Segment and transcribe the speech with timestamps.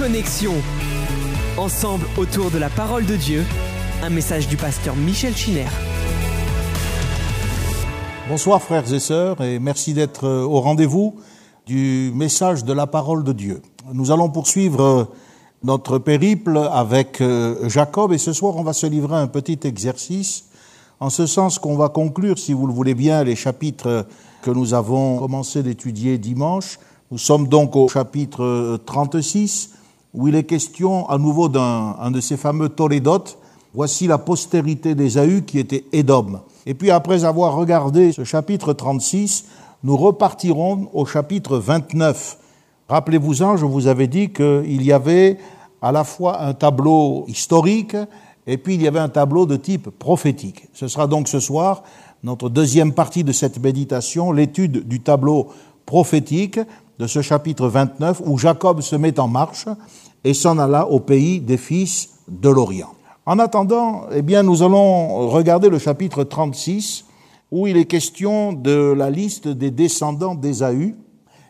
[0.00, 0.54] Connexion.
[1.58, 3.44] Ensemble autour de la parole de Dieu,
[4.02, 5.66] un message du pasteur Michel Chiner.
[8.26, 11.16] Bonsoir frères et sœurs et merci d'être au rendez-vous
[11.66, 13.60] du message de la parole de Dieu.
[13.92, 15.08] Nous allons poursuivre
[15.64, 19.60] notre périple avec euh, Jacob et ce soir on va se livrer à un petit
[19.64, 20.46] exercice
[20.98, 24.06] en ce sens qu'on va conclure, si vous le voulez bien, les chapitres
[24.40, 26.78] que nous avons commencé d'étudier dimanche.
[27.10, 29.72] Nous sommes donc au chapitre 36
[30.14, 33.38] où il est question à nouveau d'un de ces fameux Tolédotes.
[33.74, 36.40] Voici la postérité d'Ésaü qui était Édom.
[36.66, 39.46] Et puis après avoir regardé ce chapitre 36,
[39.84, 42.38] nous repartirons au chapitre 29.
[42.88, 45.38] Rappelez-vous-en, je vous avais dit qu'il y avait
[45.80, 47.96] à la fois un tableau historique
[48.46, 50.68] et puis il y avait un tableau de type prophétique.
[50.74, 51.84] Ce sera donc ce soir
[52.22, 55.48] notre deuxième partie de cette méditation, l'étude du tableau
[55.86, 56.60] prophétique
[56.98, 59.66] de ce chapitre 29 où Jacob se met en marche
[60.24, 62.92] et s'en alla au pays des fils de l'Orient.
[63.26, 67.04] En attendant, eh bien, nous allons regarder le chapitre 36
[67.50, 70.94] où il est question de la liste des descendants d'Ésaü.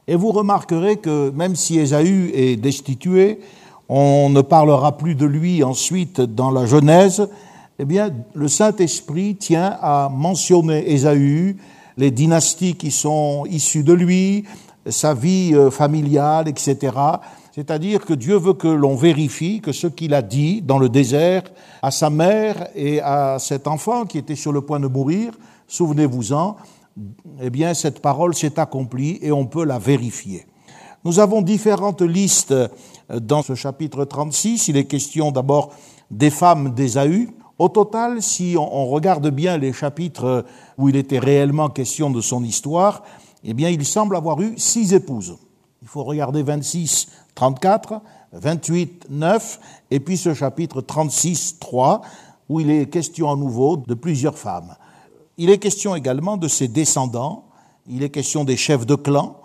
[0.08, 3.40] Et vous remarquerez que même si Ésaü est destitué,
[3.88, 7.28] on ne parlera plus de lui ensuite dans la Genèse,
[7.78, 11.56] eh bien, le Saint-Esprit tient à mentionner Ésaü,
[11.96, 14.44] les dynasties qui sont issues de lui,
[14.86, 16.92] sa vie euh, familiale, etc.
[17.52, 21.42] C'est-à-dire que Dieu veut que l'on vérifie que ce qu'il a dit dans le désert
[21.82, 25.32] à sa mère et à cet enfant qui était sur le point de mourir,
[25.66, 26.56] souvenez-vous-en,
[27.40, 30.46] eh bien, cette parole s'est accomplie et on peut la vérifier.
[31.04, 32.54] Nous avons différentes listes
[33.08, 34.68] dans ce chapitre 36.
[34.68, 35.70] Il est question d'abord
[36.10, 37.30] des femmes d'Ésaü.
[37.58, 40.44] Au total, si on regarde bien les chapitres
[40.78, 43.02] où il était réellement question de son histoire,
[43.44, 45.36] eh bien, il semble avoir eu six épouses.
[45.82, 52.02] Il faut regarder 26, 34, 28, 9, et puis ce chapitre 36, 3,
[52.50, 54.76] où il est question à nouveau de plusieurs femmes.
[55.38, 57.44] Il est question également de ses descendants,
[57.86, 59.40] il est question des chefs de clan.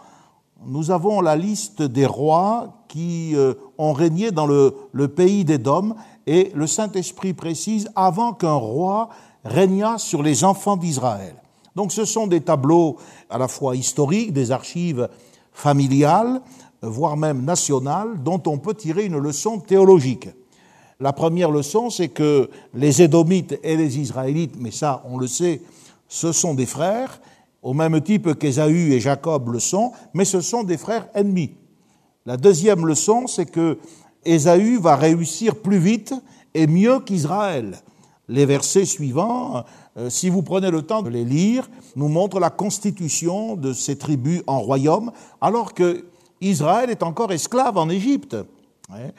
[0.66, 4.74] Nous avons la liste des rois qui euh, ont régné dans le,
[5.08, 5.96] pays d'Édom,
[6.28, 9.08] et le Saint-Esprit précise avant qu'un roi
[9.46, 11.36] régnât sur les enfants d'Israël.
[11.78, 12.98] Donc ce sont des tableaux
[13.30, 15.08] à la fois historiques, des archives
[15.56, 16.42] familiales,
[16.84, 20.30] voire même nationales, dont on peut tirer une leçon théologique.
[21.00, 25.62] La première leçon, c'est que les Édomites et les Israélites, mais ça on le sait,
[26.08, 27.20] ce sont des frères,
[27.64, 31.52] au même type qu'Ésaü et Jacob le sont, mais ce sont des frères ennemis.
[32.26, 33.80] La deuxième leçon, c'est que
[34.24, 36.14] Ésaü va réussir plus vite
[36.54, 37.78] et mieux qu'Israël.
[38.28, 39.64] Les versets suivants
[40.10, 44.42] si vous prenez le temps de les lire, nous montrent la constitution de ces tribus
[44.48, 46.06] en royaume, alors que
[46.42, 48.36] Israël est encore esclave en Égypte.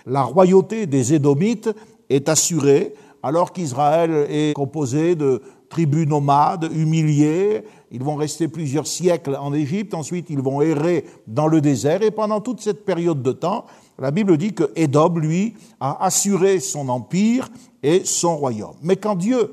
[0.04, 1.70] La royauté des Édomites
[2.10, 7.64] est assurée, alors qu'Israël est composé de tribus nomades, humiliées.
[7.90, 12.10] Ils vont rester plusieurs siècles en Égypte, ensuite ils vont errer dans le désert, et
[12.10, 13.64] pendant toute cette période de temps,
[13.98, 17.48] la Bible dit que Édom, lui, a assuré son empire
[17.82, 18.74] et son royaume.
[18.82, 19.50] Mais quand Dieu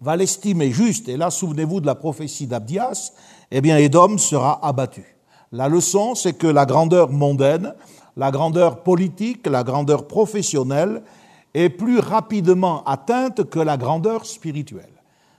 [0.00, 3.12] va l'estimer juste, et là souvenez-vous de la prophétie d'Abdias,
[3.50, 5.04] eh bien Édom sera abattu.
[5.52, 7.74] La leçon, c'est que la grandeur mondaine,
[8.16, 11.02] la grandeur politique, la grandeur professionnelle
[11.54, 14.84] est plus rapidement atteinte que la grandeur spirituelle.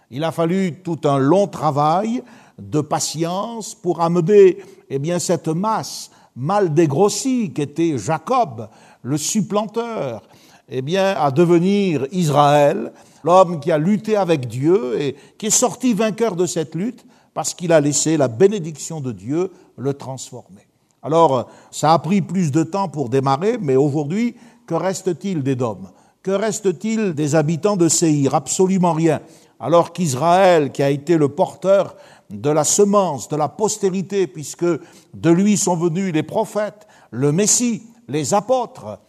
[0.09, 2.23] Il a fallu tout un long travail
[2.57, 4.57] de patience pour amener
[4.89, 8.69] eh bien, cette masse mal dégrossie qu'était Jacob,
[9.01, 10.21] le supplanteur,
[10.69, 12.91] eh bien, à devenir Israël,
[13.23, 17.53] l'homme qui a lutté avec Dieu et qui est sorti vainqueur de cette lutte parce
[17.53, 20.67] qu'il a laissé la bénédiction de Dieu le transformer.
[21.03, 24.35] Alors, ça a pris plus de temps pour démarrer, mais aujourd'hui,
[24.65, 25.89] que reste-t-il des d'hommes
[26.21, 28.35] Que reste-t-il des habitants de Séhir?
[28.35, 29.21] Absolument rien.
[29.59, 31.95] Alors qu'Israël, qui a été le porteur
[32.29, 37.83] de la semence, de la postérité, puisque de lui sont venus les prophètes, le Messie,
[38.07, 38.99] les apôtres,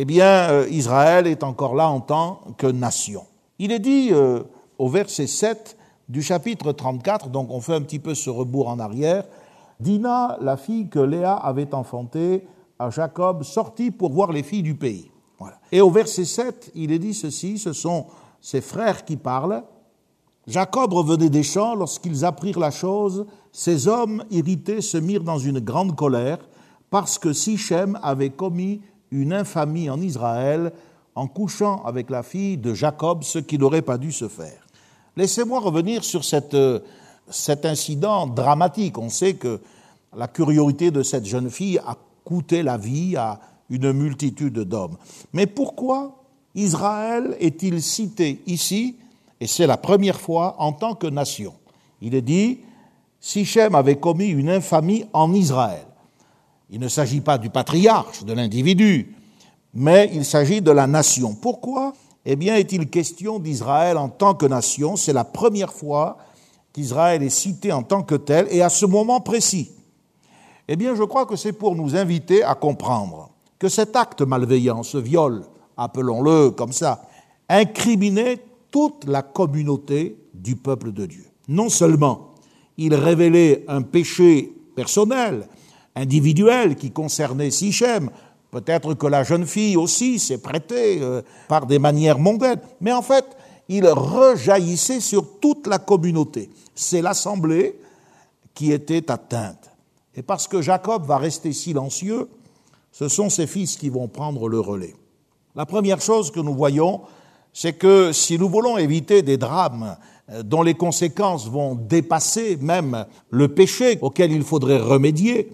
[0.00, 3.24] eh bien, euh, Israël est encore là en tant que nation.
[3.58, 4.44] Il est dit euh,
[4.78, 5.76] au verset 7
[6.08, 9.24] du chapitre 34, donc on fait un petit peu ce rebours en arrière,
[9.80, 12.46] Dina, la fille que Léa avait enfantée
[12.78, 15.10] à Jacob, sortit pour voir les filles du pays.
[15.72, 18.06] Et au verset 7, il est dit ceci, ce sont
[18.40, 19.64] ses frères qui parlent.
[20.46, 25.58] Jacob revenait des champs, lorsqu'ils apprirent la chose, ces hommes irrités se mirent dans une
[25.58, 26.38] grande colère,
[26.88, 28.80] parce que Sichem avait commis
[29.10, 30.72] une infamie en Israël
[31.14, 34.66] en couchant avec la fille de Jacob, ce qui n'aurait pas dû se faire.
[35.16, 36.56] Laissez-moi revenir sur cette,
[37.28, 38.98] cet incident dramatique.
[38.98, 39.60] On sait que
[40.16, 44.96] la curiosité de cette jeune fille a coûté la vie à une multitude d'hommes.
[45.32, 46.22] Mais pourquoi
[46.54, 48.96] Israël est-il cité ici,
[49.40, 51.54] et c'est la première fois, en tant que nation?
[52.00, 52.60] Il est dit,
[53.20, 55.87] Sichem avait commis une infamie en Israël.
[56.70, 59.14] Il ne s'agit pas du patriarche, de l'individu,
[59.72, 61.34] mais il s'agit de la nation.
[61.34, 61.94] Pourquoi?
[62.24, 64.96] Eh bien, est-il question d'Israël en tant que nation?
[64.96, 66.18] C'est la première fois
[66.72, 69.72] qu'Israël est cité en tant que tel, et à ce moment précis.
[70.68, 74.82] Eh bien, je crois que c'est pour nous inviter à comprendre que cet acte malveillant,
[74.82, 75.44] ce viol,
[75.76, 77.08] appelons-le comme ça,
[77.48, 78.38] incriminait
[78.70, 81.24] toute la communauté du peuple de Dieu.
[81.48, 82.34] Non seulement
[82.76, 85.48] il révélait un péché personnel,
[85.94, 88.10] individuel qui concernait Sichem,
[88.50, 93.02] peut-être que la jeune fille aussi s'est prêtée euh, par des manières mondaines, mais en
[93.02, 93.24] fait,
[93.68, 96.50] il rejaillissait sur toute la communauté.
[96.74, 97.78] C'est l'assemblée
[98.54, 99.70] qui était atteinte.
[100.14, 102.28] Et parce que Jacob va rester silencieux,
[102.92, 104.94] ce sont ses fils qui vont prendre le relais.
[105.54, 107.02] La première chose que nous voyons,
[107.52, 109.96] c'est que si nous voulons éviter des drames
[110.30, 115.50] euh, dont les conséquences vont dépasser même le péché auquel il faudrait remédier,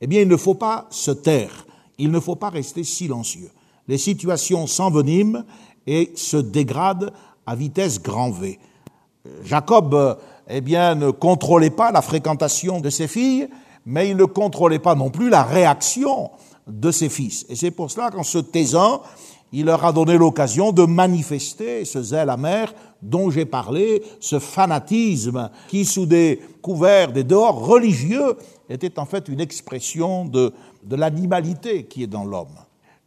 [0.00, 1.66] eh bien, il ne faut pas se taire,
[1.98, 3.50] il ne faut pas rester silencieux.
[3.88, 5.42] Les situations s'enveniment
[5.86, 7.12] et se dégradent
[7.46, 8.58] à vitesse grand V.
[9.44, 10.14] Jacob, euh,
[10.48, 13.48] eh bien, ne contrôlait pas la fréquentation de ses filles,
[13.84, 16.30] mais il ne contrôlait pas non plus la réaction
[16.66, 17.46] de ses fils.
[17.48, 19.02] Et c'est pour cela qu'en se taisant,
[19.52, 25.50] il leur a donné l'occasion de manifester ce zèle amer dont j'ai parlé, ce fanatisme
[25.68, 28.36] qui, sous des couverts, des dehors religieux,
[28.68, 30.52] était en fait une expression de,
[30.82, 32.56] de l'animalité qui est dans l'homme.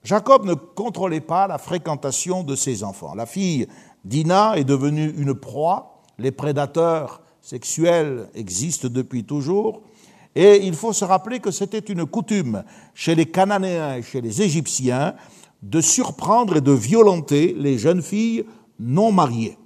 [0.03, 3.15] Jacob ne contrôlait pas la fréquentation de ses enfants.
[3.15, 3.68] La fille
[4.06, 6.01] Dina est devenue une proie.
[6.18, 9.81] Les prédateurs sexuels existent depuis toujours.
[10.36, 12.63] Et il faut se rappeler que c'était une coutume
[12.94, 15.15] chez les Cananéens et chez les Égyptiens
[15.61, 18.45] de surprendre et de violenter les jeunes filles
[18.79, 19.57] non mariées.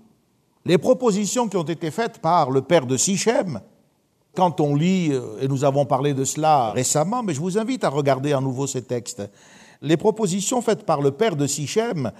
[0.65, 3.61] Les propositions qui ont été faites par le père de Sichem,
[4.35, 7.83] quand on lit, euh, et nous avons parlé de cela récemment, mais je vous invite
[7.83, 9.21] à regarder à nouveau ces textes,
[9.81, 12.11] les propositions faites par le père de Sichem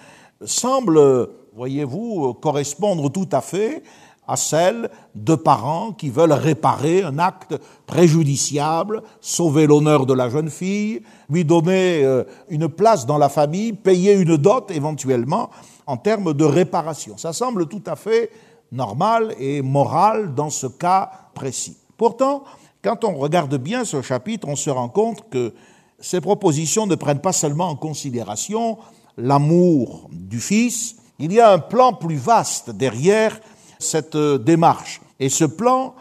[0.45, 3.83] semblent, voyez-vous, correspondre tout à fait
[4.27, 7.55] à celles de parents qui veulent réparer un acte
[7.85, 13.73] préjudiciable, sauver l'honneur de la jeune fille, lui donner euh, une place dans la famille,
[13.73, 15.49] payer une dot éventuellement
[15.85, 17.17] en termes de réparation.
[17.17, 18.31] Ça semble tout à fait
[18.71, 21.77] normal et moral dans ce cas précis.
[21.97, 22.43] Pourtant,
[22.81, 25.53] quand on regarde bien ce chapitre, on se rend compte que
[25.99, 28.77] ces propositions ne prennent pas seulement en considération
[29.17, 33.39] l'amour du Fils, il y a un plan plus vaste derrière
[33.83, 35.01] cette euh, démarche.
[35.19, 35.95] Et ce plan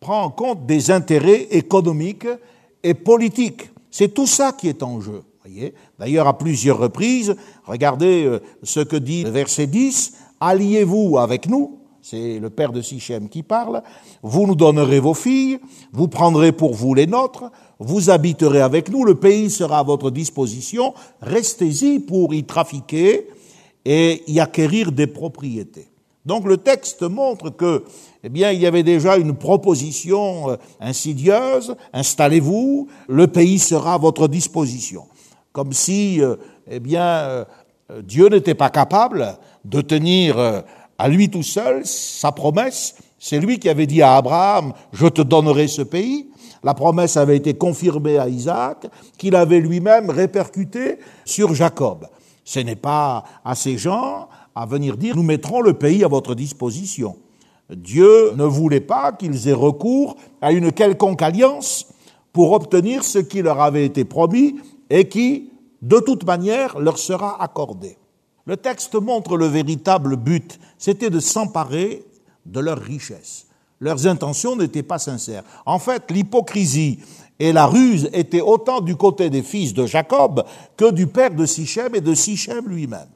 [0.00, 2.26] prend en compte des intérêts économiques
[2.82, 3.70] et politiques.
[3.90, 5.22] C'est tout ça qui est en jeu.
[5.98, 11.78] D'ailleurs, à plusieurs reprises, regardez euh, ce que dit le verset 10, Alliez-vous avec nous,
[12.02, 13.82] c'est le père de Sichem qui parle,
[14.22, 15.58] vous nous donnerez vos filles,
[15.92, 20.10] vous prendrez pour vous les nôtres, vous habiterez avec nous, le pays sera à votre
[20.10, 20.92] disposition,
[21.22, 23.28] restez-y pour y trafiquer
[23.84, 25.88] et y acquérir des propriétés.
[26.24, 27.84] Donc le texte montre que,
[28.22, 33.98] eh bien, il y avait déjà une proposition euh, insidieuse, installez-vous, le pays sera à
[33.98, 35.06] votre disposition.
[35.52, 36.36] Comme si, euh,
[36.70, 37.44] eh bien, euh,
[38.02, 40.64] Dieu n'était pas capable de tenir
[40.96, 42.94] à lui tout seul sa promesse.
[43.18, 46.30] C'est lui qui avait dit à Abraham, je te donnerai ce pays.
[46.62, 48.86] La promesse avait été confirmée à Isaac,
[49.18, 52.06] qu'il avait lui-même répercuté sur Jacob.
[52.42, 56.34] Ce n'est pas à ces gens à venir dire, nous mettrons le pays à votre
[56.34, 57.16] disposition.
[57.70, 61.86] Dieu ne voulait pas qu'ils aient recours à une quelconque alliance
[62.32, 64.56] pour obtenir ce qui leur avait été promis
[64.90, 65.50] et qui,
[65.82, 67.96] de toute manière, leur sera accordé.
[68.46, 72.04] Le texte montre le véritable but, c'était de s'emparer
[72.44, 73.46] de leurs richesses.
[73.80, 75.42] Leurs intentions n'étaient pas sincères.
[75.64, 76.98] En fait, l'hypocrisie
[77.38, 80.44] et la ruse étaient autant du côté des fils de Jacob
[80.76, 83.08] que du père de Sichem et de Sichem lui-même.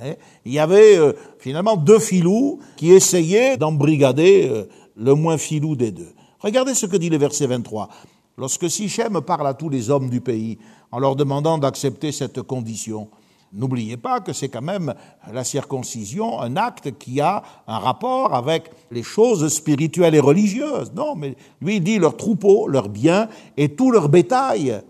[0.00, 0.14] Hein?
[0.44, 4.64] Il y avait euh, finalement deux filous qui essayaient d'embrigader euh,
[4.96, 6.12] le moins filou des deux.
[6.40, 7.88] Regardez ce que dit le verset 23.
[8.36, 10.58] Lorsque Sichem parle à tous les hommes du pays
[10.90, 13.08] en leur demandant d'accepter cette condition,
[13.52, 14.94] n'oubliez pas que c'est quand même
[15.32, 20.92] la circoncision, un acte qui a un rapport avec les choses spirituelles et religieuses.
[20.94, 24.82] Non, mais lui dit leurs troupeaux, leurs biens et tout leur bétail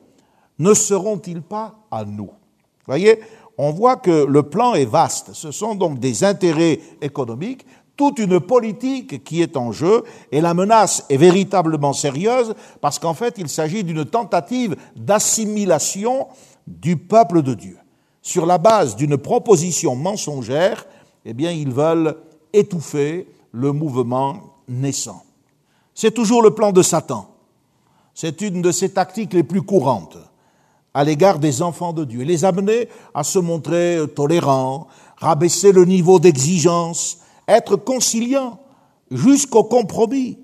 [0.58, 2.30] ne seront-ils pas à nous?
[2.86, 3.20] Voyez,
[3.58, 5.30] on voit que le plan est vaste.
[5.32, 7.64] Ce sont donc des intérêts économiques,
[7.96, 13.14] toute une politique qui est en jeu, et la menace est véritablement sérieuse parce qu'en
[13.14, 16.26] fait, il s'agit d'une tentative d'assimilation
[16.66, 17.78] du peuple de Dieu.
[18.22, 20.86] Sur la base d'une proposition mensongère,
[21.24, 22.16] eh bien, ils veulent
[22.52, 25.22] étouffer le mouvement naissant.
[25.94, 27.28] C'est toujours le plan de Satan.
[28.14, 30.18] C'est une de ses tactiques les plus courantes
[30.94, 34.86] à l'égard des enfants de Dieu, les amener à se montrer tolérants,
[35.16, 38.60] rabaisser le niveau d'exigence, être conciliants
[39.10, 40.38] jusqu'au compromis.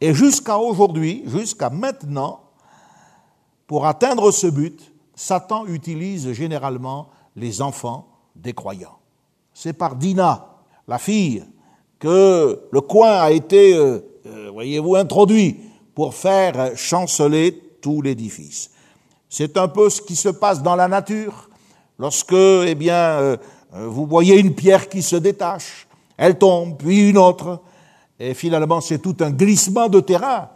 [0.00, 2.40] Et jusqu'à aujourd'hui, jusqu'à maintenant,
[3.66, 8.98] pour atteindre ce but, Satan utilise généralement les enfants des croyants.
[9.52, 10.46] C'est par Dina,
[10.88, 11.44] la fille,
[11.98, 15.58] que le coin a été, euh, euh, voyez-vous, introduit
[15.94, 18.70] pour faire chanceler tout l'édifice.
[19.32, 21.48] C'est un peu ce qui se passe dans la nature.
[22.00, 23.36] Lorsque, eh euh,
[23.74, 27.60] euh, vous voyez une pierre qui se détache, elle tombe, puis une autre,
[28.18, 30.50] et finalement c'est tout un glissement de terrain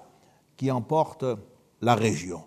[0.57, 1.25] qui emporte
[1.81, 2.43] la région.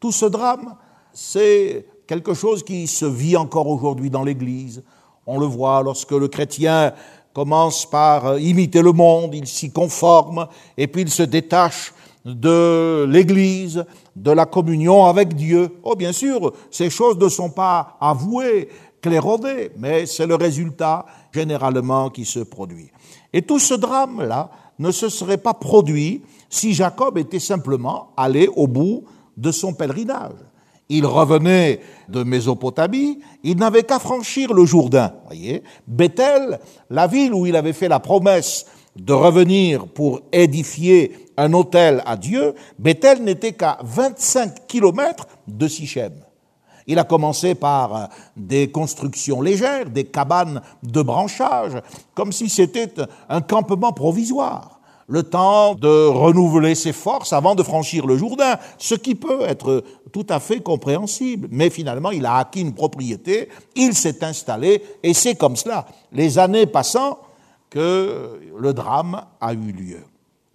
[0.00, 0.76] Tout ce drame,
[1.12, 4.82] c'est quelque chose qui se vit encore aujourd'hui dans l'Église.
[5.26, 6.94] On le voit lorsque le chrétien
[7.34, 10.46] commence par imiter le monde, il s'y conforme,
[10.78, 11.92] et puis il se détache
[12.32, 13.84] de l'Église,
[14.16, 15.70] de la communion avec Dieu.
[15.84, 18.68] Oh, bien sûr, ces choses ne sont pas avouées,
[19.00, 22.90] clairodées, mais c'est le résultat généralement qui se produit.
[23.32, 28.66] Et tout ce drame-là ne se serait pas produit si Jacob était simplement allé au
[28.66, 29.04] bout
[29.36, 30.32] de son pèlerinage.
[30.88, 35.12] Il revenait de Mésopotamie, il n'avait qu'à franchir le Jourdain.
[35.26, 38.66] Voyez, Bethel, la ville où il avait fait la promesse
[38.96, 46.12] de revenir pour édifier un hôtel à Dieu, Bethel n'était qu'à 25 kilomètres de Sichem.
[46.86, 51.72] Il a commencé par euh, des constructions légères, des cabanes de branchage,
[52.14, 52.92] comme si c'était
[53.28, 54.80] un campement provisoire.
[55.08, 59.84] Le temps de renouveler ses forces avant de franchir le Jourdain, ce qui peut être
[60.12, 61.46] tout à fait compréhensible.
[61.52, 65.86] Mais finalement, il a acquis une propriété, il s'est installé, et c'est comme cela.
[66.12, 67.18] Les années passant,
[67.70, 70.04] que le drame a eu lieu.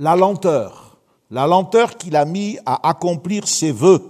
[0.02, 0.98] La lenteur,
[1.30, 4.02] la lenteur qu'il a mis à accomplir ses vœux.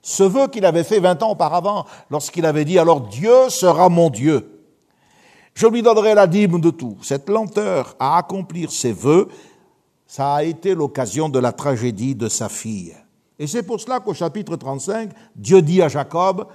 [0.00, 4.08] Ce vœu qu'il avait fait vingt ans auparavant, lorsqu'il avait dit alors Dieu sera mon
[4.08, 4.62] Dieu.
[5.52, 6.96] Je lui donnerai la dîme de tout.
[7.02, 9.28] Cette lenteur à accomplir ses vœux,
[10.06, 12.96] ça a été l'occasion de la tragédie de sa fille.
[13.38, 16.46] Et c'est pour cela qu'au chapitre 35, Dieu dit à Jacob,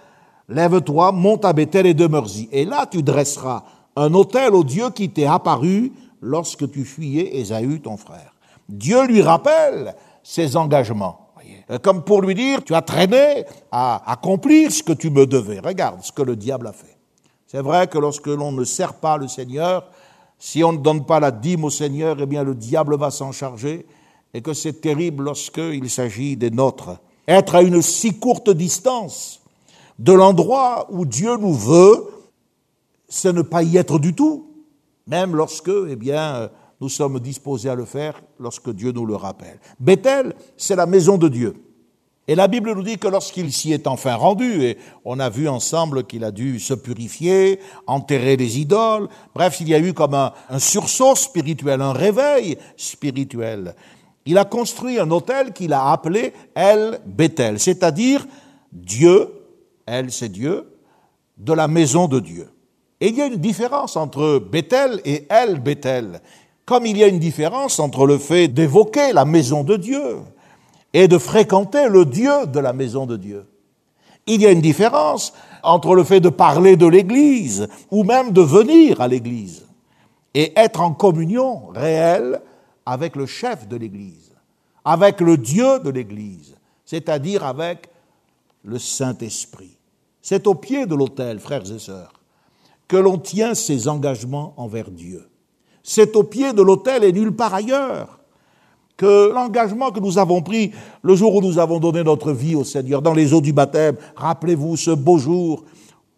[0.49, 2.49] Lève-toi, monte à Bethel et demeure-y.
[2.51, 7.81] Et là, tu dresseras un hôtel au Dieu qui t'est apparu lorsque tu fuyais Ésaü,
[7.81, 8.33] ton frère.
[8.69, 11.27] Dieu lui rappelle ses engagements.
[11.69, 15.59] Euh, comme pour lui dire, tu as traîné à accomplir ce que tu me devais.
[15.59, 16.97] Regarde ce que le diable a fait.
[17.45, 19.89] C'est vrai que lorsque l'on ne sert pas le Seigneur,
[20.39, 23.31] si on ne donne pas la dîme au Seigneur, eh bien le diable va s'en
[23.31, 23.85] charger
[24.33, 26.97] et que c'est terrible lorsqu'il s'agit des nôtres.
[27.27, 29.41] Être à une si courte distance
[29.99, 32.07] de l'endroit où Dieu nous veut,
[33.09, 34.51] c'est ne pas y être du tout,
[35.07, 39.59] même lorsque, eh bien, nous sommes disposés à le faire lorsque Dieu nous le rappelle.
[39.79, 41.55] Bethel, c'est la maison de Dieu.
[42.29, 45.47] Et la Bible nous dit que lorsqu'il s'y est enfin rendu, et on a vu
[45.47, 50.13] ensemble qu'il a dû se purifier, enterrer les idoles, bref, il y a eu comme
[50.13, 53.75] un, sursaut spirituel, un réveil spirituel.
[54.25, 58.27] Il a construit un hôtel qu'il a appelé El Bethel, c'est-à-dire
[58.73, 59.29] Dieu,
[59.85, 60.67] El c'est Dieu,
[61.37, 62.49] de la maison de Dieu.
[62.99, 66.19] Et il y a une différence entre Bethel et El Bethel,
[66.67, 70.17] comme il y a une différence entre le fait d'évoquer la maison de Dieu
[70.93, 73.47] et de fréquenter le Dieu de la maison de Dieu.
[74.27, 75.33] Il y a une différence
[75.63, 79.65] entre le fait de parler de l'Église ou même de venir à l'Église
[80.33, 82.41] et être en communion réelle
[82.85, 84.35] avec le chef de l'Église,
[84.83, 87.89] avec le Dieu de l'Église, c'est-à-dire avec
[88.65, 89.77] le Saint-Esprit.
[90.21, 92.11] C'est au pied de l'autel, frères et sœurs
[92.89, 95.29] que l'on tient ses engagements envers Dieu.
[95.89, 98.19] C'est au pied de l'autel et nulle part ailleurs
[98.97, 102.65] que l'engagement que nous avons pris le jour où nous avons donné notre vie au
[102.65, 105.63] Seigneur, dans les eaux du baptême, rappelez-vous ce beau jour,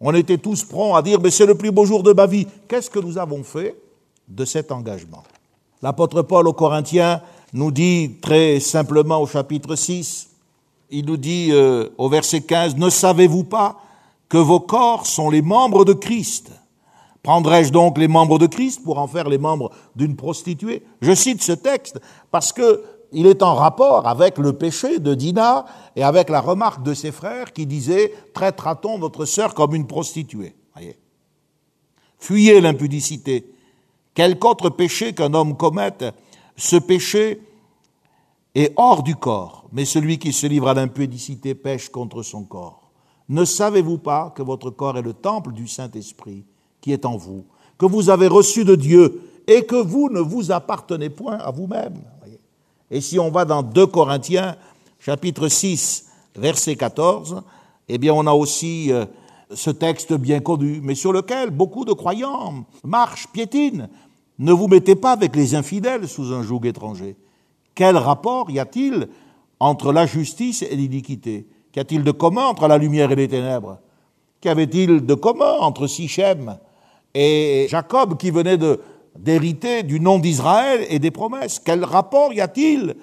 [0.00, 2.48] on était tous prompts à dire, mais c'est le plus beau jour de ma vie.
[2.66, 3.76] Qu'est-ce que nous avons fait
[4.26, 5.22] de cet engagement?
[5.82, 7.22] L'apôtre Paul aux Corinthiens
[7.52, 10.30] nous dit très simplement au chapitre 6,
[10.90, 13.80] il nous dit euh, au verset 15, ne savez-vous pas
[14.28, 16.50] que vos corps sont les membres de Christ?
[17.22, 20.82] Prendrai-je donc les membres de Christ pour en faire les membres d'une prostituée?
[21.02, 22.00] Je cite ce texte
[22.30, 26.82] parce que il est en rapport avec le péché de Dina et avec la remarque
[26.84, 30.54] de ses frères qui disaient traitera-t-on notre sœur comme une prostituée?
[32.18, 33.52] Fuyez l'impudicité.
[34.14, 36.04] Quelque autre péché qu'un homme commette,
[36.56, 37.40] ce péché
[38.54, 42.90] est hors du corps, mais celui qui se livre à l'impudicité pêche contre son corps.
[43.28, 46.44] Ne savez-vous pas que votre corps est le temple du Saint-Esprit?
[46.80, 47.44] Qui est en vous,
[47.78, 52.02] que vous avez reçu de Dieu et que vous ne vous appartenez point à vous-même
[52.90, 54.56] Et si on va dans 2 Corinthiens
[54.98, 56.06] chapitre 6,
[56.36, 57.42] verset 14,
[57.88, 59.06] eh bien on a aussi euh,
[59.52, 63.88] ce texte bien connu, mais sur lequel beaucoup de croyants marchent, piétinent.
[64.38, 67.16] Ne vous mettez pas avec les infidèles sous un joug étranger.
[67.74, 69.08] Quel rapport y a-t-il
[69.58, 71.46] entre la justice et l'iniquité?
[71.72, 73.78] Qu'y a-t-il de commun entre la lumière et les ténèbres?
[74.40, 76.58] Qu'y avait-il de commun entre Sichem
[77.14, 78.58] et Jacob qui venait
[79.16, 82.96] d'hériter du nom d'Israël et des promesses Quel rapport y a-t-il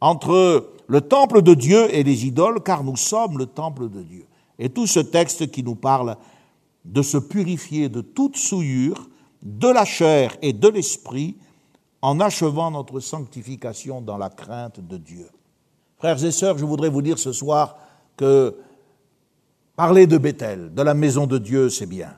[0.00, 4.26] entre le temple de Dieu et les idoles Car nous sommes le temple de Dieu?
[4.58, 6.16] Et tout ce texte qui nous parle
[6.84, 9.08] de se purifier de toute souillure,
[9.42, 11.36] de la chair et de l'esprit,
[12.02, 15.26] en achevant notre sanctification dans la crainte de Dieu.
[15.96, 17.78] Frères et sœurs, je voudrais vous dire ce soir
[18.16, 18.54] que
[19.74, 22.14] parler de Bethel, de la maison de Dieu, c'est bien.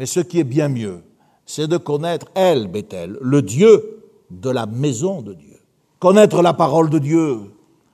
[0.00, 1.02] Mais ce qui est bien mieux,
[1.44, 5.58] c'est de connaître elle, Bethel, le Dieu de la maison de Dieu.
[5.98, 7.36] Connaître la parole de Dieu,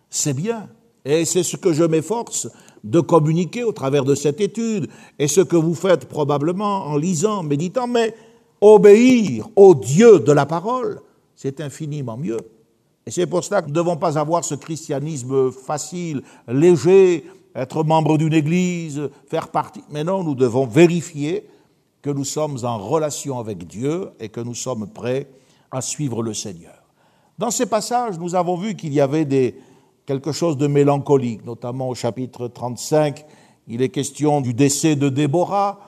[0.08, 0.68] c'est bien.
[1.04, 2.46] Et c'est ce que je m'efforce
[2.84, 7.42] de communiquer au travers de cette étude, et ce que vous faites probablement en lisant,
[7.42, 8.14] méditant, mais
[8.60, 11.00] obéir au Dieu de la parole,
[11.34, 12.38] c'est infiniment mieux.
[13.04, 17.24] Et c'est pour cela que nous ne devons pas avoir ce christianisme facile, léger,
[17.56, 19.82] être membre d'une église, faire partie.
[19.90, 21.48] Mais non, nous devons vérifier
[22.06, 25.26] que nous sommes en relation avec Dieu et que nous sommes prêts
[25.72, 26.84] à suivre le Seigneur.
[27.36, 29.56] Dans ces passages, nous avons vu qu'il y avait
[30.06, 33.26] quelque chose de mélancolique, notamment au chapitre 35,
[33.66, 35.80] il est question du décès de Déborah,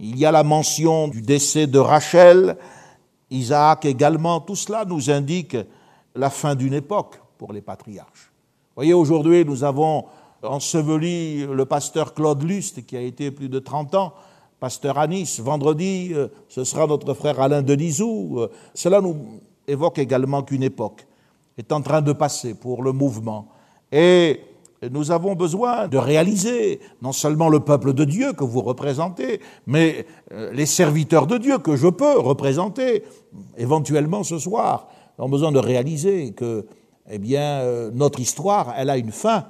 [0.00, 2.56] il y a la mention du décès de Rachel,
[3.30, 4.40] Isaac également.
[4.40, 5.58] Tout cela nous indique
[6.14, 8.32] la fin d'une époque pour les patriarches.
[8.70, 10.06] Vous voyez, aujourd'hui, nous avons
[10.42, 14.14] enseveli le pasteur Claude Lust, qui a été plus de 30 ans
[14.60, 15.40] pasteur à Nice.
[15.40, 18.38] Vendredi, euh, ce sera notre frère Alain Denisou.
[18.38, 19.16] Euh, cela nous
[19.66, 21.06] évoque également qu'une époque
[21.58, 23.48] est en train de passer pour le mouvement.
[23.92, 24.40] Et
[24.90, 30.06] nous avons besoin de réaliser non seulement le peuple de Dieu que vous représentez, mais
[30.32, 33.04] euh, les serviteurs de Dieu que je peux représenter
[33.56, 34.88] éventuellement ce soir.
[35.18, 36.66] Nous avons besoin de réaliser que
[37.08, 37.62] eh bien,
[37.94, 39.44] notre histoire, elle a une fin,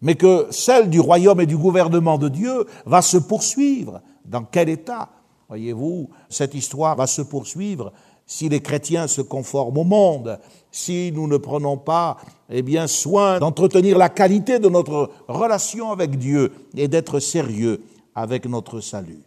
[0.00, 4.00] mais que celle du royaume et du gouvernement de Dieu va se poursuivre.
[4.24, 5.08] Dans quel état
[5.48, 7.92] Voyez-vous, cette histoire va se poursuivre
[8.24, 10.38] si les chrétiens se conforment au monde,
[10.70, 16.16] si nous ne prenons pas eh bien, soin d'entretenir la qualité de notre relation avec
[16.16, 17.82] Dieu et d'être sérieux
[18.14, 19.24] avec notre salut?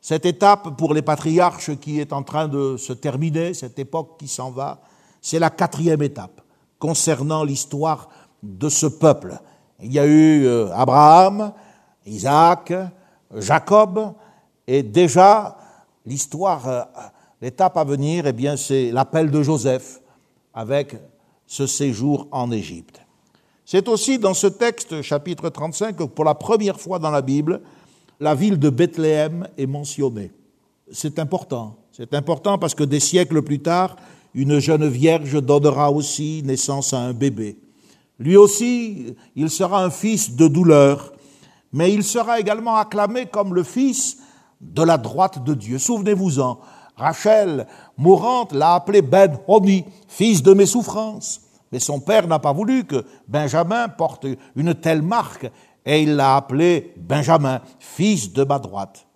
[0.00, 4.28] Cette étape pour les patriarches qui est en train de se terminer, cette époque qui
[4.28, 4.80] s'en va,
[5.20, 6.40] c'est la quatrième étape
[6.78, 8.08] concernant l'histoire
[8.42, 9.38] de ce peuple.
[9.82, 11.52] Il y a eu euh, Abraham,
[12.06, 12.72] Isaac,
[13.36, 14.14] Jacob,
[14.66, 15.56] et déjà
[16.04, 16.82] l'histoire euh,
[17.42, 20.00] L'étape à venir, eh bien, c'est l'appel de Joseph
[20.54, 20.94] avec
[21.44, 23.00] ce séjour en Égypte.
[23.64, 27.60] C'est aussi dans ce texte, chapitre 35, que pour la première fois dans la Bible,
[28.20, 30.30] la ville de Bethléem est mentionnée.
[30.92, 31.76] C'est important.
[31.90, 33.96] C'est important parce que des siècles plus tard,
[34.34, 37.58] une jeune vierge donnera aussi naissance à un bébé.
[38.20, 41.12] Lui aussi, il sera un fils de douleur,
[41.72, 44.18] mais il sera également acclamé comme le fils
[44.60, 45.78] de la droite de Dieu.
[45.78, 46.58] Souvenez-vous-en,
[46.96, 51.40] Rachel, mourante, l'a appelé Ben Honi, fils de mes souffrances.
[51.72, 55.50] Mais son père n'a pas voulu que Benjamin porte une telle marque
[55.86, 59.06] et il l'a appelé Benjamin, fils de ma droite.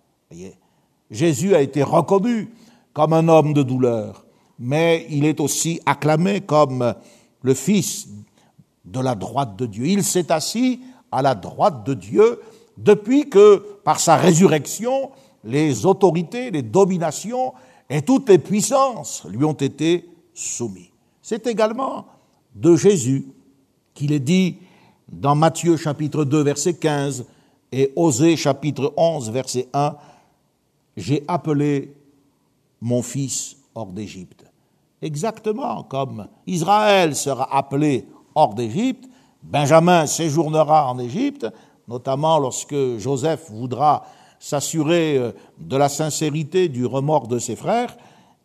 [1.09, 2.51] Jésus a été reconnu
[2.93, 4.25] comme un homme de douleur,
[4.57, 6.95] mais il est aussi acclamé comme
[7.41, 8.07] le fils
[8.83, 9.85] de la droite de Dieu.
[9.85, 12.41] Il s'est assis à la droite de Dieu
[12.77, 15.11] depuis que, par sa résurrection,
[15.43, 17.53] les autorités, les dominations
[17.89, 20.89] et toutes les puissances lui ont été soumises.
[21.21, 22.05] C'est également
[22.55, 23.27] de Jésus
[23.93, 24.57] qu'il est dit
[25.07, 27.25] dans Matthieu chapitre 2 verset 15
[27.71, 29.95] et Osée chapitre 11 verset 1,
[30.95, 31.93] J'ai appelé
[32.81, 34.45] mon fils hors d'Égypte.
[35.01, 39.07] Exactement comme Israël sera appelé hors d'Égypte,
[39.43, 41.47] Benjamin séjournera en Égypte,
[41.87, 44.05] notamment lorsque Joseph voudra
[44.39, 47.95] s'assurer euh, de la sincérité du remords de ses frères,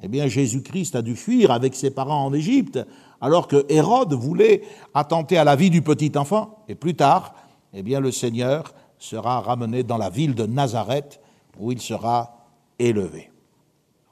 [0.02, 2.80] eh bien Jésus-Christ a dû fuir avec ses parents en Égypte,
[3.20, 4.62] alors que Hérode voulait
[4.94, 6.64] attenter à la vie du petit enfant.
[6.68, 7.34] Et plus tard,
[7.72, 8.64] eh bien le Seigneur
[8.98, 11.20] sera ramené dans la ville de Nazareth,
[11.58, 12.46] où il sera
[12.78, 13.30] élevé.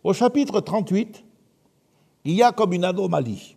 [0.04, 1.24] Au chapitre 38,
[2.24, 3.56] il y a comme une anomalie.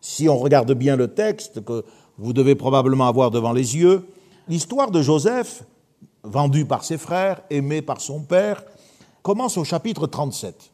[0.00, 1.84] Si on regarde bien le texte que
[2.18, 4.08] vous devez probablement avoir devant les yeux,
[4.48, 5.62] l'histoire de Joseph
[6.24, 8.62] vendu par ses frères, aimé par son père,
[9.22, 10.70] commence au chapitre 37.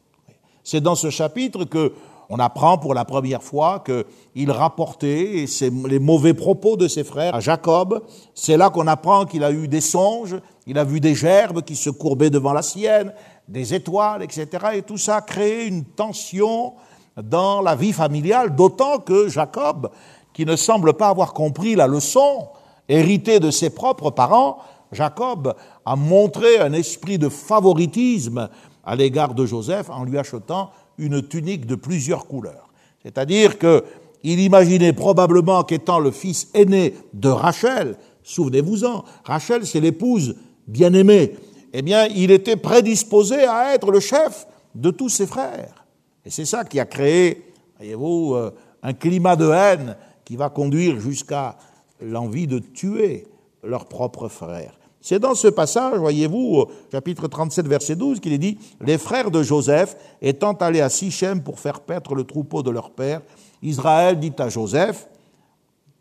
[0.63, 1.93] C'est dans ce chapitre que
[2.29, 5.45] on apprend pour la première fois qu'il rapportait
[5.87, 8.01] les mauvais propos de ses frères à Jacob.
[8.33, 11.75] C'est là qu'on apprend qu'il a eu des songes, il a vu des gerbes qui
[11.75, 13.13] se courbaient devant la sienne,
[13.47, 14.47] des étoiles, etc.
[14.73, 16.73] Et tout ça a créé une tension
[17.21, 19.89] dans la vie familiale, d'autant que Jacob,
[20.35, 22.49] qui ne semble pas avoir compris la leçon
[22.89, 24.57] héritée de ses propres parents,
[24.91, 28.49] Jacob a montré un esprit de favoritisme
[28.83, 32.69] à l'égard de Joseph en lui achetant une tunique de plusieurs couleurs.
[33.01, 40.35] C'est-à-dire qu'il imaginait probablement qu'étant le fils aîné de Rachel, souvenez-vous-en, Rachel c'est l'épouse
[40.67, 41.37] bien-aimée,
[41.71, 45.85] eh bien il était prédisposé à être le chef de tous ses frères.
[46.25, 48.51] Et c'est ça qui a créé, voyez-vous, euh,
[48.83, 49.95] un climat de haine
[50.25, 51.55] qui va conduire jusqu'à
[52.01, 53.27] l'envie de tuer
[53.63, 54.77] leurs propres frères.
[55.01, 59.43] C'est dans ce passage, voyez-vous, chapitre 37, verset 12, qu'il est dit Les frères de
[59.43, 63.21] Joseph, étant allés à Sichem pour faire paître le troupeau de leur père,
[63.61, 65.07] Israël dit à Joseph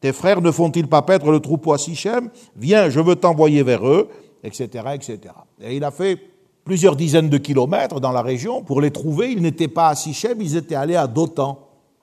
[0.00, 2.30] Tes frères ne font-ils pas paître le troupeau à Sichem?
[2.56, 4.08] Viens, je veux t'envoyer vers eux,
[4.42, 5.34] etc., etc.
[5.60, 6.18] Et il a fait
[6.64, 9.32] plusieurs dizaines de kilomètres dans la région pour les trouver.
[9.32, 11.58] Ils n'étaient pas à Sichem, ils étaient allés à Dothan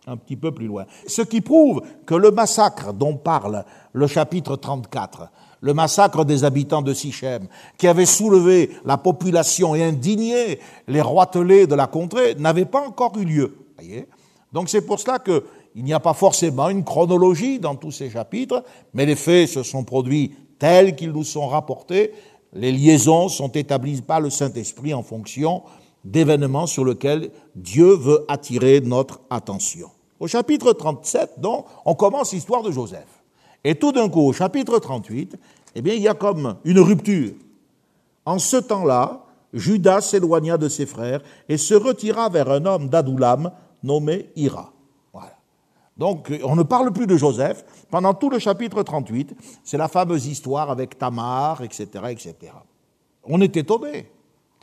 [0.07, 0.85] un petit peu plus loin.
[1.07, 5.29] Ce qui prouve que le massacre dont parle le chapitre 34
[5.61, 11.67] le massacre des habitants de Sichem, qui avait soulevé la population et indigné les roitelets
[11.67, 13.57] de la contrée, n'avait pas encore eu lieu.
[14.51, 18.63] Donc c'est pour cela qu'il n'y a pas forcément une chronologie dans tous ces chapitres,
[18.93, 22.11] mais les faits se sont produits tels qu'ils nous sont rapportés.
[22.53, 25.63] Les liaisons sont établies par le Saint-Esprit en fonction
[26.03, 29.89] d'événements sur lesquels Dieu veut attirer notre attention.
[30.19, 33.07] Au chapitre 37, donc, on commence l'histoire de Joseph.
[33.63, 35.37] Et tout d'un coup, au chapitre 38,
[35.75, 37.33] eh bien, il y a comme une rupture.
[38.25, 43.51] En ce temps-là, Judas s'éloigna de ses frères et se retira vers un homme d'Adoulam
[43.83, 44.71] nommé Ira.
[45.11, 45.37] Voilà.
[45.97, 47.65] Donc, on ne parle plus de Joseph.
[47.89, 52.53] Pendant tout le chapitre 38, c'est la fameuse histoire avec Tamar, etc., etc.
[53.23, 54.09] On est étonné,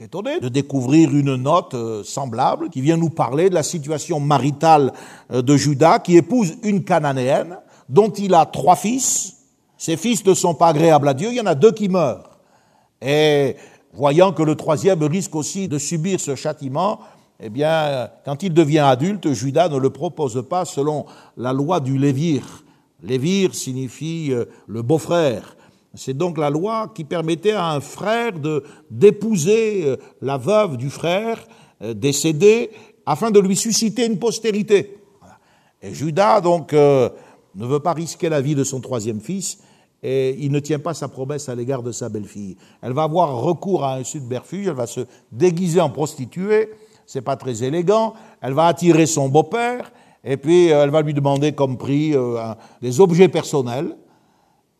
[0.00, 4.92] étonné de découvrir une note euh, semblable qui vient nous parler de la situation maritale
[5.32, 7.58] euh, de Judas qui épouse une cananéenne
[7.88, 9.38] dont il a trois fils.
[9.76, 12.38] Ses fils ne sont pas agréables à Dieu, il y en a deux qui meurent.
[13.02, 13.56] Et
[13.92, 17.00] voyant que le troisième risque aussi de subir ce châtiment,
[17.40, 21.06] eh bien, quand il devient adulte, Judas ne le propose pas selon
[21.36, 22.64] la loi du Lévir.
[23.02, 25.56] Lévir signifie euh, le beau-frère.
[25.94, 30.90] C'est donc la loi qui permettait à un frère de d'épouser euh, la veuve du
[30.90, 31.46] frère
[31.82, 32.70] euh, décédé
[33.06, 34.98] afin de lui susciter une postérité.
[35.80, 37.10] Et Judas donc ne
[37.54, 39.58] veut pas risquer la vie de son troisième fils
[40.02, 42.56] et il ne tient pas sa promesse à l'égard de sa belle-fille.
[42.82, 45.00] Elle va avoir recours à un subterfuge, elle va se
[45.32, 46.70] déguiser en prostituée,
[47.06, 49.90] c'est pas très élégant, elle va attirer son beau-père
[50.24, 53.96] et puis euh, elle va lui demander comme prix euh, des objets personnels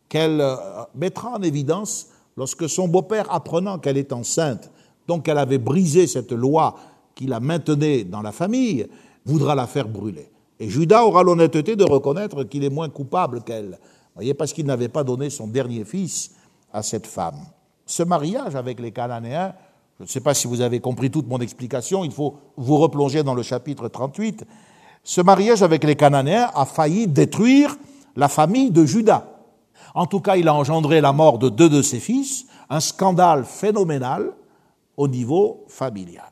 [0.08, 0.56] qu'elle euh,
[0.94, 4.70] mettra en évidence lorsque son beau-père, apprenant qu'elle est enceinte,
[5.06, 6.76] donc qu'elle avait brisé cette loi
[7.14, 8.86] qui la maintenait dans la famille,
[9.24, 10.30] voudra la faire brûler.
[10.60, 13.78] Et Judas aura l'honnêteté de reconnaître qu'il est moins coupable qu'elle.
[14.14, 16.32] Voyez, parce qu'il n'avait pas donné son dernier fils
[16.72, 17.38] à cette femme.
[17.86, 19.54] Ce mariage avec les Cananéens,
[19.98, 23.22] je ne sais pas si vous avez compris toute mon explication, il faut vous replonger
[23.22, 24.44] dans le chapitre 38.
[25.02, 27.76] Ce mariage avec les Cananéens a failli détruire
[28.16, 29.24] la famille de Judas.
[29.94, 33.44] En tout cas, il a engendré la mort de deux de ses fils, un scandale
[33.44, 34.32] phénoménal
[34.96, 36.30] au niveau familial.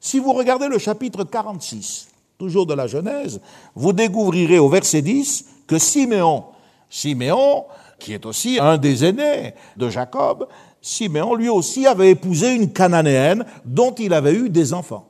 [0.00, 3.40] Si vous regardez le chapitre 46, toujours de la Genèse,
[3.74, 6.44] vous découvrirez au verset 10 que Siméon,
[6.90, 7.64] Siméon,
[7.98, 10.46] qui est aussi un des aînés de Jacob,
[10.82, 15.08] Siméon lui aussi avait épousé une cananéenne dont il avait eu des enfants.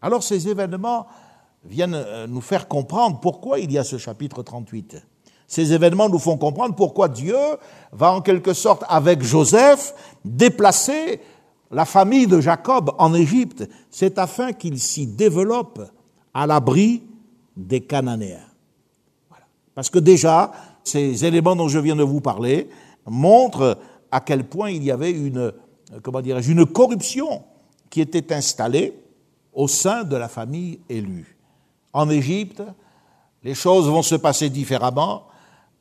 [0.00, 1.06] Alors ces événements
[1.64, 4.96] viennent euh, nous faire comprendre pourquoi il y a ce chapitre 38.
[5.46, 7.36] Ces événements nous font comprendre pourquoi Dieu
[7.92, 11.20] va en quelque sorte, avec Joseph, déplacer
[11.70, 13.68] la famille de Jacob en Égypte.
[13.90, 15.80] C'est afin qu'il s'y développe
[16.34, 17.02] à l'abri
[17.56, 18.40] des Cananéens.
[19.74, 20.52] Parce que déjà,
[20.84, 22.68] ces éléments dont je viens de vous parler
[23.06, 23.78] montrent
[24.10, 25.52] à quel point il y avait une,
[26.02, 27.42] comment dirais-je, une corruption
[27.90, 28.98] qui était installée
[29.52, 31.36] au sein de la famille élue.
[31.92, 32.62] En Égypte,
[33.42, 35.25] les choses vont se passer différemment.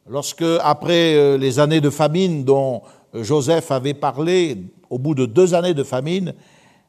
[0.08, 2.82] Lorsque, après euh, les années de famine dont
[3.14, 4.58] Joseph avait parlé,
[4.90, 6.34] au bout de deux années de famine,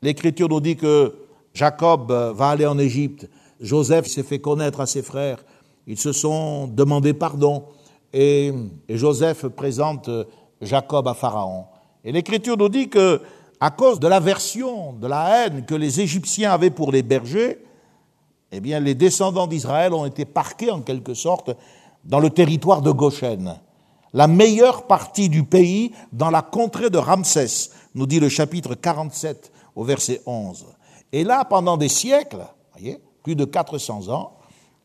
[0.02, 1.14] l'Écriture nous dit que
[1.54, 3.26] Jacob va aller en Égypte
[3.60, 5.38] Joseph s'est fait connaître à ses frères.
[5.86, 7.64] Ils se sont demandé pardon.
[8.12, 8.52] Et,
[8.88, 10.10] Joseph présente
[10.60, 11.64] Jacob à Pharaon.
[12.04, 13.20] Et l'Écriture nous dit que,
[13.60, 17.58] à cause de l'aversion, de la haine que les Égyptiens avaient pour les bergers,
[18.52, 21.56] eh bien, les descendants d'Israël ont été parqués en quelque sorte
[22.06, 23.58] dans le territoire de Goshen,
[24.12, 29.52] la meilleure partie du pays dans la contrée de Ramsès, nous dit le chapitre 47
[29.74, 30.66] au verset 11.
[31.12, 34.38] Et là, pendant des siècles, voyez, plus de 400 ans,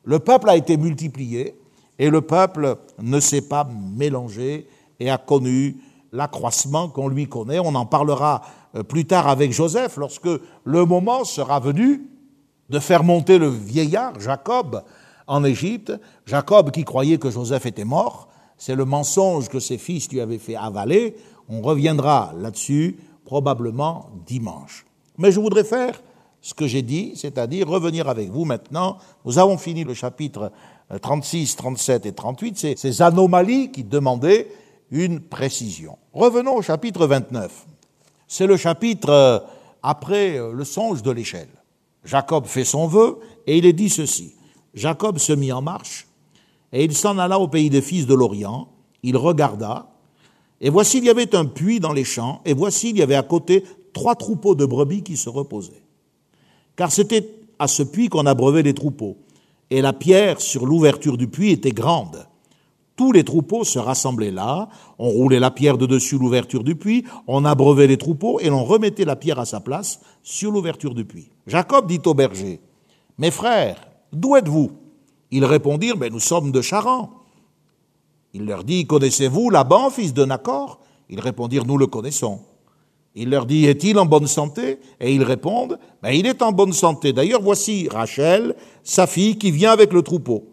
[0.04, 1.56] le peuple a été multiplié
[2.00, 4.68] et le peuple ne s'est pas mélangé
[5.00, 5.78] et a connu
[6.12, 7.60] l'accroissement qu'on lui connaît.
[7.60, 8.42] On en parlera
[8.76, 10.30] euh, plus tard avec Joseph lorsque
[10.64, 12.10] le moment sera venu
[12.70, 14.84] de faire monter le vieillard Jacob
[15.32, 15.94] en Égypte.
[16.26, 20.38] Jacob qui croyait que Joseph était mort, c'est le mensonge que ses fils lui avaient
[20.38, 21.16] fait avaler.
[21.48, 24.86] On reviendra là-dessus probablement dimanche.
[25.18, 26.02] Mais je voudrais faire
[26.42, 28.98] ce que j'ai dit, c'est-à-dire revenir avec vous maintenant.
[29.24, 30.52] Nous avons fini le chapitre
[31.02, 34.50] 36, euh, 37 et 38, c'est ces anomalies qui demandaient
[34.90, 35.98] une précision.
[36.14, 37.68] Revenons au chapitre 29.
[38.28, 39.40] C'est le chapitre euh,
[39.82, 41.48] après euh, le songe de l'échelle.
[42.04, 44.34] Jacob fait son vœu et il est dit ceci.
[44.74, 46.08] Jacob se mit en marche
[46.72, 48.70] et il s'en alla au pays des fils de l'Orient.
[49.04, 49.92] Il regarda
[50.62, 53.16] et voici il y avait un puits dans les champs et voici il y avait
[53.16, 55.84] à côté trois troupeaux de brebis qui se reposaient.
[56.76, 57.30] Car c'était
[57.60, 59.18] à ce puits qu'on abreuvait les troupeaux
[59.70, 62.28] et la pierre sur l'ouverture du puits était grande.
[62.96, 67.06] Tous les troupeaux se rassemblaient là, on roulait la pierre de dessus l'ouverture du puits,
[67.26, 71.06] on abreuvait les troupeaux et l'on remettait la pierre à sa place sur l'ouverture du
[71.06, 71.32] puits.
[71.48, 72.60] Jacob dit au berger,
[73.18, 74.72] Mes frères, d'où êtes-vous?
[75.32, 77.10] Ils répondirent, ben, Nous sommes de Charan.
[78.34, 80.80] Il leur dit, Connaissez-vous Laban, fils de Nacor?
[81.10, 82.42] Ils répondirent, Nous le connaissons.
[83.16, 84.80] Il leur dit, Est-il en bonne santé?
[85.00, 87.14] Et ils répondent, ben, Il est en bonne santé.
[87.14, 90.48] D'ailleurs, voici Rachel, sa fille, qui vient avec le troupeau.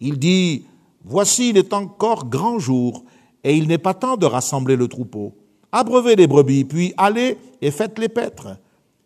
[0.00, 0.64] Il dit,
[1.04, 3.04] Voici, il est encore grand jour,
[3.44, 5.34] et il n'est pas temps de rassembler le troupeau.
[5.72, 8.56] Abreuvez les brebis, puis allez et faites-les paître.